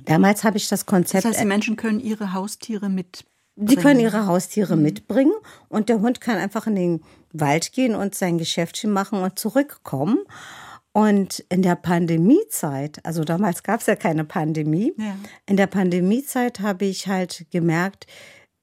Damals 0.04 0.44
habe 0.44 0.56
ich 0.56 0.68
das 0.68 0.86
Konzept. 0.86 1.24
Das 1.24 1.32
heißt, 1.32 1.40
die 1.40 1.46
Menschen 1.46 1.76
können 1.76 2.00
ihre 2.00 2.32
Haustiere 2.32 2.88
mit 2.88 3.24
Sie 3.56 3.76
können 3.76 4.00
ihre 4.00 4.26
Haustiere 4.26 4.76
mitbringen 4.76 5.32
und 5.68 5.88
der 5.88 6.00
Hund 6.00 6.20
kann 6.20 6.38
einfach 6.38 6.66
in 6.66 6.74
den 6.74 7.04
Wald 7.32 7.72
gehen 7.72 7.94
und 7.94 8.14
sein 8.16 8.36
Geschäftchen 8.36 8.90
machen 8.90 9.20
und 9.20 9.38
zurückkommen. 9.38 10.18
Und 10.92 11.44
in 11.48 11.62
der 11.62 11.76
Pandemiezeit, 11.76 13.04
also 13.04 13.24
damals 13.24 13.62
gab 13.62 13.80
es 13.80 13.86
ja 13.86 13.96
keine 13.96 14.24
Pandemie, 14.24 14.92
ja. 14.96 15.16
in 15.46 15.56
der 15.56 15.66
Pandemiezeit 15.66 16.60
habe 16.60 16.84
ich 16.84 17.08
halt 17.08 17.46
gemerkt, 17.50 18.06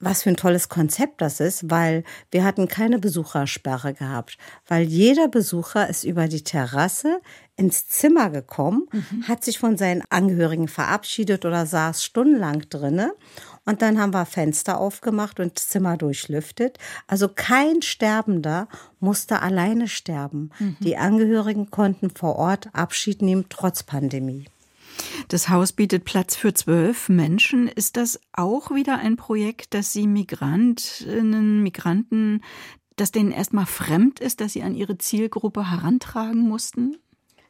was 0.01 0.23
für 0.23 0.29
ein 0.29 0.37
tolles 0.37 0.67
Konzept 0.67 1.21
das 1.21 1.39
ist, 1.39 1.69
weil 1.69 2.03
wir 2.31 2.43
hatten 2.43 2.67
keine 2.67 2.99
Besuchersperre 2.99 3.93
gehabt, 3.93 4.37
weil 4.67 4.83
jeder 4.83 5.27
Besucher 5.27 5.89
ist 5.89 6.03
über 6.03 6.27
die 6.27 6.43
Terrasse 6.43 7.21
ins 7.55 7.87
Zimmer 7.87 8.29
gekommen, 8.29 8.87
mhm. 8.91 9.27
hat 9.27 9.43
sich 9.43 9.59
von 9.59 9.77
seinen 9.77 10.03
Angehörigen 10.09 10.67
verabschiedet 10.67 11.45
oder 11.45 11.65
saß 11.65 12.03
stundenlang 12.03 12.63
drinne 12.69 13.13
und 13.65 13.81
dann 13.81 13.99
haben 13.99 14.13
wir 14.13 14.25
Fenster 14.25 14.79
aufgemacht 14.79 15.39
und 15.39 15.57
das 15.57 15.67
Zimmer 15.67 15.97
durchlüftet. 15.97 16.79
Also 17.07 17.29
kein 17.29 17.81
Sterbender 17.81 18.67
musste 18.99 19.41
alleine 19.41 19.87
sterben. 19.87 20.49
Mhm. 20.59 20.77
Die 20.81 20.97
Angehörigen 20.97 21.69
konnten 21.69 22.09
vor 22.09 22.37
Ort 22.37 22.69
Abschied 22.73 23.21
nehmen, 23.21 23.45
trotz 23.49 23.83
Pandemie. 23.83 24.45
Das 25.27 25.49
Haus 25.49 25.71
bietet 25.71 26.06
Platz 26.06 26.36
für 26.36 26.54
zwölf 26.54 27.10
Menschen. 27.10 27.67
Ist 27.67 27.97
das 27.97 28.19
auch 28.34 28.71
wieder 28.71 28.97
ein 28.97 29.15
Projekt, 29.15 29.73
das 29.73 29.93
Sie 29.93 30.08
Migrantinnen, 30.08 31.63
Migranten, 31.63 32.41
das 32.95 33.12
denen 33.12 33.32
erstmal 33.32 33.65
fremd 33.65 34.19
ist, 34.19 34.41
dass 34.41 34.54
sie 34.54 34.63
an 34.63 34.75
ihre 34.75 34.97
Zielgruppe 34.97 35.71
herantragen 35.71 36.47
mussten? 36.47 36.97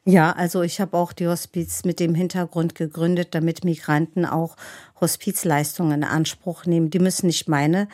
Ja, 0.04 0.32
also 0.32 0.62
ich 0.62 0.80
habe 0.80 0.96
auch 0.96 1.12
die 1.12 1.28
Hospiz 1.28 1.84
mit 1.84 2.00
dem 2.00 2.14
Hintergrund 2.14 2.74
gegründet, 2.74 3.34
damit 3.34 3.64
Migranten 3.64 4.24
auch 4.24 4.56
Hospizleistungen 5.00 6.02
in 6.02 6.04
Anspruch 6.04 6.66
nehmen. 6.66 6.90
Die 6.90 6.98
müssen 6.98 7.26
nicht 7.26 7.48
meine 7.48 7.86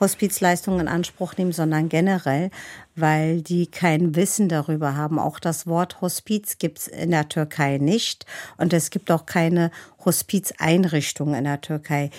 Hospizleistungen 0.00 0.80
in 0.80 0.88
Anspruch 0.88 1.36
nehmen, 1.36 1.52
sondern 1.52 1.88
generell, 1.88 2.50
weil 2.96 3.42
die 3.42 3.66
kein 3.66 4.16
Wissen 4.16 4.48
darüber 4.48 4.96
haben. 4.96 5.18
Auch 5.18 5.38
das 5.38 5.66
Wort 5.66 6.00
Hospiz 6.00 6.58
gibt 6.58 6.78
es 6.78 6.88
in 6.88 7.10
der 7.10 7.28
Türkei 7.28 7.78
nicht 7.78 8.26
und 8.56 8.72
es 8.72 8.90
gibt 8.90 9.10
auch 9.10 9.26
keine 9.26 9.70
Hospizeinrichtungen 10.04 11.34
in 11.34 11.44
der 11.44 11.60
Türkei. 11.60 12.10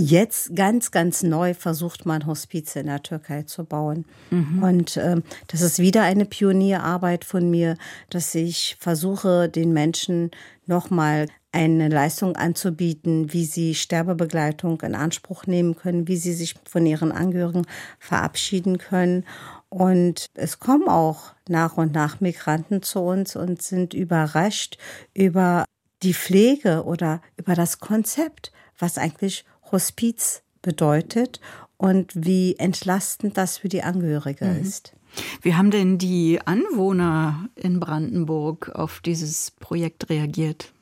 Jetzt 0.00 0.54
ganz, 0.54 0.92
ganz 0.92 1.24
neu 1.24 1.54
versucht 1.54 2.06
man 2.06 2.24
Hospize 2.24 2.78
in 2.78 2.86
der 2.86 3.02
Türkei 3.02 3.42
zu 3.42 3.64
bauen. 3.64 4.04
Mhm. 4.30 4.62
Und 4.62 4.96
äh, 4.96 5.16
das 5.48 5.60
ist 5.60 5.80
wieder 5.80 6.02
eine 6.02 6.24
Pionierarbeit 6.24 7.24
von 7.24 7.50
mir, 7.50 7.76
dass 8.08 8.32
ich 8.36 8.76
versuche, 8.78 9.48
den 9.48 9.72
Menschen 9.72 10.30
nochmal 10.66 11.26
eine 11.52 11.88
Leistung 11.88 12.36
anzubieten, 12.36 13.32
wie 13.32 13.44
sie 13.44 13.74
Sterbebegleitung 13.74 14.80
in 14.82 14.94
Anspruch 14.94 15.46
nehmen 15.46 15.76
können, 15.76 16.06
wie 16.06 16.16
sie 16.16 16.34
sich 16.34 16.54
von 16.68 16.84
ihren 16.84 17.10
Angehörigen 17.10 17.66
verabschieden 17.98 18.78
können. 18.78 19.24
Und 19.70 20.26
es 20.34 20.58
kommen 20.58 20.88
auch 20.88 21.34
nach 21.48 21.76
und 21.76 21.92
nach 21.94 22.20
Migranten 22.20 22.82
zu 22.82 23.00
uns 23.00 23.34
und 23.34 23.62
sind 23.62 23.94
überrascht 23.94 24.78
über 25.14 25.64
die 26.02 26.14
Pflege 26.14 26.84
oder 26.84 27.22
über 27.36 27.54
das 27.54 27.80
Konzept, 27.80 28.52
was 28.78 28.98
eigentlich 28.98 29.44
Hospiz 29.72 30.42
bedeutet 30.62 31.40
und 31.76 32.12
wie 32.14 32.56
entlastend 32.56 33.36
das 33.36 33.58
für 33.58 33.68
die 33.68 33.82
Angehörige 33.82 34.44
mhm. 34.44 34.62
ist. 34.62 34.94
Wie 35.42 35.54
haben 35.54 35.70
denn 35.70 35.96
die 35.96 36.40
Anwohner 36.44 37.48
in 37.56 37.80
Brandenburg 37.80 38.70
auf 38.74 39.00
dieses 39.00 39.50
Projekt 39.52 40.10
reagiert? 40.10 40.72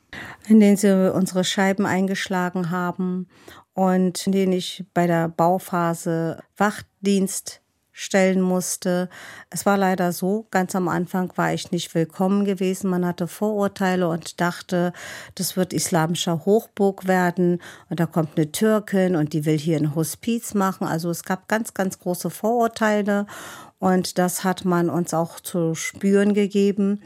In 0.47 0.59
denen 0.59 0.77
sie 0.77 1.13
unsere 1.13 1.43
Scheiben 1.43 1.85
eingeschlagen 1.85 2.69
haben 2.69 3.27
und 3.73 4.25
in 4.25 4.31
denen 4.31 4.53
ich 4.53 4.85
bei 4.93 5.07
der 5.07 5.27
Bauphase 5.27 6.41
Wachdienst 6.55 7.61
stellen 7.97 8.41
musste. 8.41 9.09
Es 9.49 9.65
war 9.65 9.75
leider 9.75 10.11
so, 10.11 10.45
ganz 10.51 10.75
am 10.75 10.87
Anfang 10.87 11.33
war 11.35 11.51
ich 11.51 11.71
nicht 11.71 11.95
willkommen 11.95 12.45
gewesen. 12.45 12.91
Man 12.91 13.03
hatte 13.03 13.27
Vorurteile 13.27 14.07
und 14.07 14.39
dachte, 14.39 14.93
das 15.33 15.57
wird 15.57 15.73
islamischer 15.73 16.45
Hochburg 16.45 17.07
werden 17.07 17.59
und 17.89 17.99
da 17.99 18.05
kommt 18.05 18.37
eine 18.37 18.51
Türkin 18.51 19.15
und 19.15 19.33
die 19.33 19.45
will 19.45 19.57
hier 19.57 19.77
ein 19.77 19.95
Hospiz 19.95 20.53
machen. 20.53 20.85
Also 20.85 21.09
es 21.09 21.23
gab 21.23 21.47
ganz, 21.47 21.73
ganz 21.73 21.97
große 21.97 22.29
Vorurteile 22.29 23.25
und 23.79 24.19
das 24.19 24.43
hat 24.43 24.63
man 24.63 24.91
uns 24.91 25.15
auch 25.15 25.39
zu 25.39 25.73
spüren 25.73 26.35
gegeben. 26.35 27.01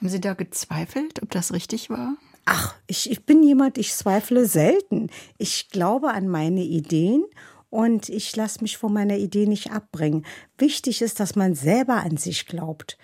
Haben 0.00 0.08
Sie 0.08 0.20
da 0.20 0.34
gezweifelt, 0.34 1.22
ob 1.22 1.30
das 1.30 1.52
richtig 1.52 1.90
war? 1.90 2.16
Ach, 2.44 2.74
ich, 2.86 3.10
ich 3.10 3.24
bin 3.24 3.42
jemand, 3.42 3.78
ich 3.78 3.92
zweifle 3.94 4.46
selten. 4.46 5.10
Ich 5.38 5.70
glaube 5.70 6.10
an 6.10 6.28
meine 6.28 6.62
Ideen 6.62 7.24
und 7.70 8.08
ich 8.08 8.36
lasse 8.36 8.60
mich 8.62 8.76
von 8.76 8.92
meiner 8.92 9.16
Idee 9.16 9.46
nicht 9.46 9.72
abbringen. 9.72 10.24
Wichtig 10.58 11.02
ist, 11.02 11.20
dass 11.20 11.36
man 11.36 11.54
selber 11.54 12.04
an 12.04 12.16
sich 12.16 12.46
glaubt. 12.46 12.98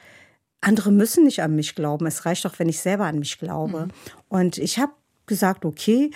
Andere 0.60 0.92
müssen 0.92 1.24
nicht 1.24 1.42
an 1.42 1.56
mich 1.56 1.74
glauben. 1.74 2.06
Es 2.06 2.26
reicht 2.26 2.44
doch, 2.44 2.58
wenn 2.58 2.68
ich 2.68 2.80
selber 2.80 3.06
an 3.06 3.18
mich 3.18 3.38
glaube. 3.38 3.86
Mhm. 3.86 3.90
Und 4.28 4.58
ich 4.58 4.78
habe 4.78 4.92
gesagt, 5.26 5.64
okay, 5.64 6.10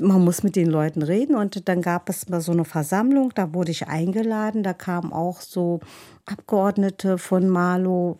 man 0.00 0.22
muss 0.22 0.42
mit 0.42 0.56
den 0.56 0.68
Leuten 0.68 1.02
reden. 1.02 1.36
Und 1.36 1.68
dann 1.68 1.82
gab 1.82 2.08
es 2.08 2.28
mal 2.28 2.40
so 2.40 2.52
eine 2.52 2.64
Versammlung, 2.64 3.32
da 3.34 3.54
wurde 3.54 3.70
ich 3.70 3.88
eingeladen. 3.88 4.62
Da 4.62 4.74
kamen 4.74 5.12
auch 5.12 5.40
so 5.40 5.80
Abgeordnete 6.26 7.18
von 7.18 7.48
Malo, 7.48 8.18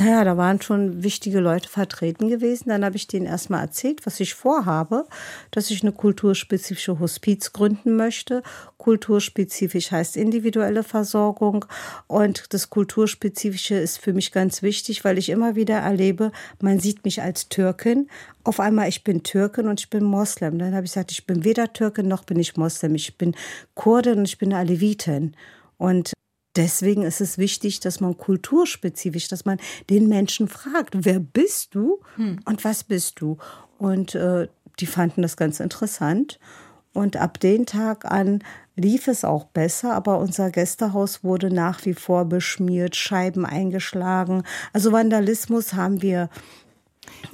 naja, 0.00 0.24
da 0.24 0.38
waren 0.38 0.60
schon 0.62 1.02
wichtige 1.02 1.40
Leute 1.40 1.68
vertreten 1.68 2.28
gewesen. 2.28 2.70
Dann 2.70 2.82
habe 2.82 2.96
ich 2.96 3.08
denen 3.08 3.26
erstmal 3.26 3.60
erzählt, 3.60 4.06
was 4.06 4.20
ich 4.20 4.32
vorhabe, 4.32 5.06
dass 5.50 5.70
ich 5.70 5.82
eine 5.82 5.92
kulturspezifische 5.92 6.98
Hospiz 6.98 7.52
gründen 7.52 7.96
möchte. 7.96 8.42
Kulturspezifisch 8.78 9.90
heißt 9.90 10.16
individuelle 10.16 10.82
Versorgung. 10.82 11.66
Und 12.06 12.54
das 12.54 12.70
Kulturspezifische 12.70 13.74
ist 13.74 13.98
für 13.98 14.14
mich 14.14 14.32
ganz 14.32 14.62
wichtig, 14.62 15.04
weil 15.04 15.18
ich 15.18 15.28
immer 15.28 15.56
wieder 15.56 15.76
erlebe, 15.76 16.32
man 16.60 16.80
sieht 16.80 17.04
mich 17.04 17.20
als 17.20 17.50
Türkin. 17.50 18.08
Auf 18.44 18.60
einmal, 18.60 18.88
ich 18.88 19.04
bin 19.04 19.22
Türkin 19.22 19.68
und 19.68 19.80
ich 19.80 19.90
bin 19.90 20.04
Moslem. 20.04 20.58
Dann 20.58 20.74
habe 20.74 20.86
ich 20.86 20.92
gesagt, 20.92 21.12
ich 21.12 21.26
bin 21.26 21.44
weder 21.44 21.70
Türkin 21.70 22.08
noch 22.08 22.24
bin 22.24 22.38
ich 22.40 22.56
Moslem. 22.56 22.94
Ich 22.94 23.18
bin 23.18 23.34
Kurdin 23.74 24.20
und 24.20 24.24
ich 24.24 24.38
bin 24.38 24.54
Alevitin. 24.54 25.36
Und 25.76 26.14
Deswegen 26.56 27.02
ist 27.02 27.20
es 27.20 27.38
wichtig, 27.38 27.80
dass 27.80 28.00
man 28.00 28.16
kulturspezifisch, 28.16 29.28
dass 29.28 29.44
man 29.44 29.58
den 29.88 30.08
Menschen 30.08 30.48
fragt, 30.48 31.04
wer 31.04 31.18
bist 31.18 31.74
du 31.74 32.00
hm. 32.16 32.40
und 32.44 32.64
was 32.64 32.84
bist 32.84 33.20
du? 33.20 33.38
Und 33.78 34.14
äh, 34.14 34.48
die 34.78 34.86
fanden 34.86 35.22
das 35.22 35.36
ganz 35.36 35.60
interessant. 35.60 36.38
Und 36.92 37.16
ab 37.16 37.40
dem 37.40 37.64
Tag 37.64 38.04
an 38.04 38.44
lief 38.76 39.08
es 39.08 39.24
auch 39.24 39.46
besser, 39.46 39.94
aber 39.94 40.18
unser 40.18 40.50
Gästehaus 40.50 41.24
wurde 41.24 41.50
nach 41.50 41.86
wie 41.86 41.94
vor 41.94 42.26
beschmiert, 42.26 42.96
Scheiben 42.96 43.46
eingeschlagen. 43.46 44.42
Also 44.74 44.92
Vandalismus 44.92 45.72
haben 45.72 46.02
wir 46.02 46.28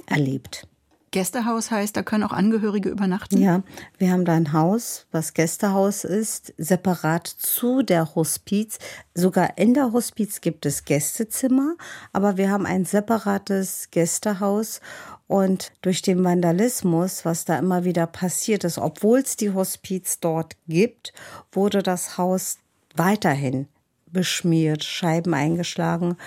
erlebt. 0.05 0.68
Gästehaus 1.11 1.71
heißt, 1.71 1.95
da 1.95 2.03
können 2.03 2.23
auch 2.23 2.31
Angehörige 2.31 2.89
übernachten? 2.89 3.37
Ja, 3.37 3.63
wir 3.97 4.11
haben 4.11 4.25
da 4.25 4.33
ein 4.33 4.53
Haus, 4.53 5.07
was 5.11 5.33
Gästehaus 5.33 6.03
ist, 6.03 6.53
separat 6.57 7.27
zu 7.27 7.81
der 7.81 8.15
Hospiz. 8.15 8.79
Sogar 9.13 9.57
in 9.57 9.73
der 9.73 9.91
Hospiz 9.91 10.41
gibt 10.41 10.65
es 10.65 10.85
Gästezimmer, 10.85 11.75
aber 12.13 12.37
wir 12.37 12.49
haben 12.49 12.65
ein 12.65 12.85
separates 12.85 13.89
Gästehaus. 13.91 14.81
Und 15.27 15.71
durch 15.81 16.01
den 16.01 16.23
Vandalismus, 16.23 17.25
was 17.25 17.45
da 17.45 17.59
immer 17.59 17.83
wieder 17.83 18.07
passiert 18.07 18.63
ist, 18.63 18.77
obwohl 18.77 19.19
es 19.19 19.35
die 19.35 19.53
Hospiz 19.53 20.19
dort 20.19 20.55
gibt, 20.67 21.13
wurde 21.51 21.83
das 21.83 22.17
Haus 22.17 22.57
weiterhin 22.95 23.67
beschmiert, 24.07 24.83
Scheiben 24.83 25.33
eingeschlagen. 25.33 26.17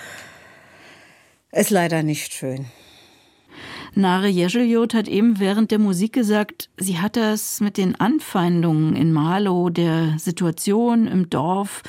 Ist 1.50 1.70
leider 1.70 2.02
nicht 2.02 2.32
schön. 2.32 2.66
Nare 3.94 4.28
Jescheljot 4.28 4.94
hat 4.94 5.06
eben 5.06 5.38
während 5.38 5.70
der 5.70 5.78
Musik 5.78 6.14
gesagt, 6.14 6.70
sie 6.78 6.98
hat 6.98 7.16
das 7.16 7.60
mit 7.60 7.76
den 7.76 7.94
Anfeindungen 8.00 8.96
in 8.96 9.12
Marlow, 9.12 9.68
der 9.68 10.18
Situation 10.18 11.06
im 11.06 11.28
Dorf, 11.28 11.82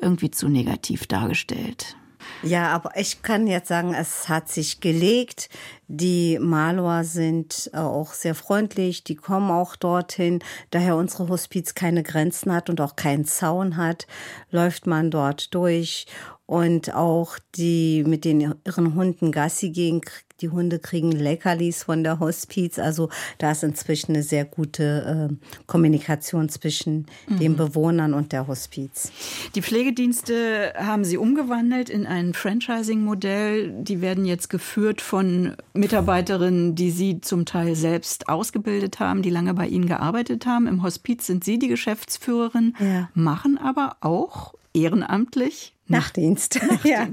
irgendwie 0.00 0.30
zu 0.30 0.48
negativ 0.48 1.06
dargestellt. 1.06 1.96
Ja, 2.42 2.68
aber 2.68 2.96
ich 2.96 3.22
kann 3.22 3.46
jetzt 3.46 3.68
sagen, 3.68 3.92
es 3.92 4.28
hat 4.28 4.48
sich 4.48 4.80
gelegt. 4.80 5.50
Die 5.88 6.38
Malor 6.38 7.04
sind 7.04 7.70
auch 7.74 8.14
sehr 8.14 8.34
freundlich, 8.34 9.04
die 9.04 9.16
kommen 9.16 9.50
auch 9.50 9.76
dorthin. 9.76 10.40
Daher 10.70 10.96
unsere 10.96 11.28
Hospiz 11.28 11.74
keine 11.74 12.02
Grenzen 12.02 12.52
hat 12.52 12.70
und 12.70 12.80
auch 12.80 12.96
keinen 12.96 13.26
Zaun 13.26 13.76
hat, 13.76 14.06
läuft 14.50 14.86
man 14.86 15.10
dort 15.10 15.54
durch. 15.54 16.06
Und 16.46 16.94
auch 16.94 17.38
die 17.54 18.02
mit 18.04 18.24
den 18.24 18.40
ihren 18.40 18.94
Hunden 18.94 19.30
Gassi 19.30 19.70
gehen, 19.70 20.00
die 20.40 20.48
Hunde 20.48 20.78
kriegen 20.78 21.12
Leckerlis 21.12 21.84
von 21.84 22.02
der 22.02 22.20
Hospiz. 22.20 22.78
Also 22.78 23.08
da 23.38 23.52
ist 23.52 23.62
inzwischen 23.62 24.12
eine 24.12 24.22
sehr 24.22 24.44
gute 24.44 25.30
äh, 25.30 25.34
Kommunikation 25.66 26.48
zwischen 26.48 27.06
mhm. 27.28 27.38
den 27.38 27.56
Bewohnern 27.56 28.14
und 28.14 28.32
der 28.32 28.46
Hospiz. 28.46 29.12
Die 29.54 29.62
Pflegedienste 29.62 30.72
haben 30.76 31.04
Sie 31.04 31.16
umgewandelt 31.16 31.90
in 31.90 32.06
ein 32.06 32.34
Franchising-Modell. 32.34 33.72
Die 33.82 34.00
werden 34.00 34.24
jetzt 34.24 34.48
geführt 34.50 35.00
von 35.00 35.56
Mitarbeiterinnen, 35.74 36.74
die 36.74 36.90
Sie 36.90 37.20
zum 37.20 37.44
Teil 37.44 37.74
selbst 37.74 38.28
ausgebildet 38.28 39.00
haben, 39.00 39.22
die 39.22 39.30
lange 39.30 39.54
bei 39.54 39.66
Ihnen 39.66 39.86
gearbeitet 39.86 40.46
haben. 40.46 40.66
Im 40.66 40.82
Hospiz 40.82 41.26
sind 41.26 41.44
Sie 41.44 41.58
die 41.58 41.68
Geschäftsführerin, 41.68 42.74
ja. 42.78 43.08
machen 43.14 43.58
aber 43.58 43.96
auch 44.00 44.54
ehrenamtlich 44.74 45.74
Nachtdienst. 45.90 46.60
Nachtdienst. 46.62 46.84
Ja. 46.84 47.08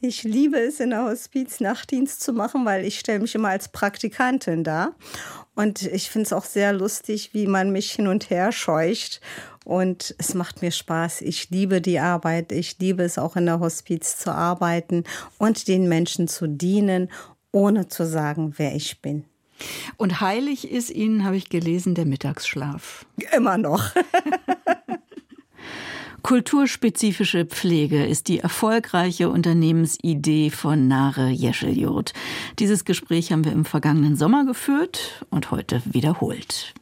Ich 0.00 0.22
liebe 0.22 0.58
es, 0.58 0.80
in 0.80 0.90
der 0.90 1.04
Hospiz 1.04 1.60
Nachtdienst 1.60 2.22
zu 2.22 2.32
machen, 2.32 2.64
weil 2.64 2.84
ich 2.84 2.98
stelle 2.98 3.20
mich 3.20 3.34
immer 3.34 3.48
als 3.48 3.68
Praktikantin 3.68 4.64
da. 4.64 4.94
Und 5.54 5.82
ich 5.82 6.10
finde 6.10 6.26
es 6.26 6.32
auch 6.32 6.44
sehr 6.44 6.72
lustig, 6.72 7.30
wie 7.34 7.46
man 7.46 7.70
mich 7.70 7.92
hin 7.92 8.06
und 8.06 8.30
her 8.30 8.52
scheucht. 8.52 9.20
Und 9.64 10.14
es 10.18 10.34
macht 10.34 10.62
mir 10.62 10.70
Spaß. 10.70 11.20
Ich 11.20 11.50
liebe 11.50 11.82
die 11.82 11.98
Arbeit. 11.98 12.52
Ich 12.52 12.78
liebe 12.78 13.02
es 13.02 13.18
auch 13.18 13.36
in 13.36 13.44
der 13.44 13.60
Hospiz 13.60 14.16
zu 14.16 14.32
arbeiten 14.32 15.04
und 15.36 15.68
den 15.68 15.88
Menschen 15.88 16.26
zu 16.26 16.46
dienen, 16.46 17.10
ohne 17.52 17.88
zu 17.88 18.06
sagen, 18.06 18.54
wer 18.56 18.74
ich 18.74 19.02
bin. 19.02 19.24
Und 19.96 20.20
heilig 20.20 20.70
ist 20.70 20.90
Ihnen, 20.90 21.24
habe 21.24 21.36
ich 21.36 21.50
gelesen, 21.50 21.94
der 21.94 22.06
Mittagsschlaf. 22.06 23.04
Immer 23.34 23.58
noch. 23.58 23.90
Kulturspezifische 26.22 27.46
Pflege 27.46 28.04
ist 28.04 28.28
die 28.28 28.40
erfolgreiche 28.40 29.30
Unternehmensidee 29.30 30.50
von 30.50 30.88
Nare 30.88 31.28
Jescheljot. 31.28 32.12
Dieses 32.58 32.84
Gespräch 32.84 33.32
haben 33.32 33.44
wir 33.44 33.52
im 33.52 33.64
vergangenen 33.64 34.16
Sommer 34.16 34.44
geführt 34.44 35.24
und 35.30 35.50
heute 35.50 35.80
wiederholt. 35.84 36.74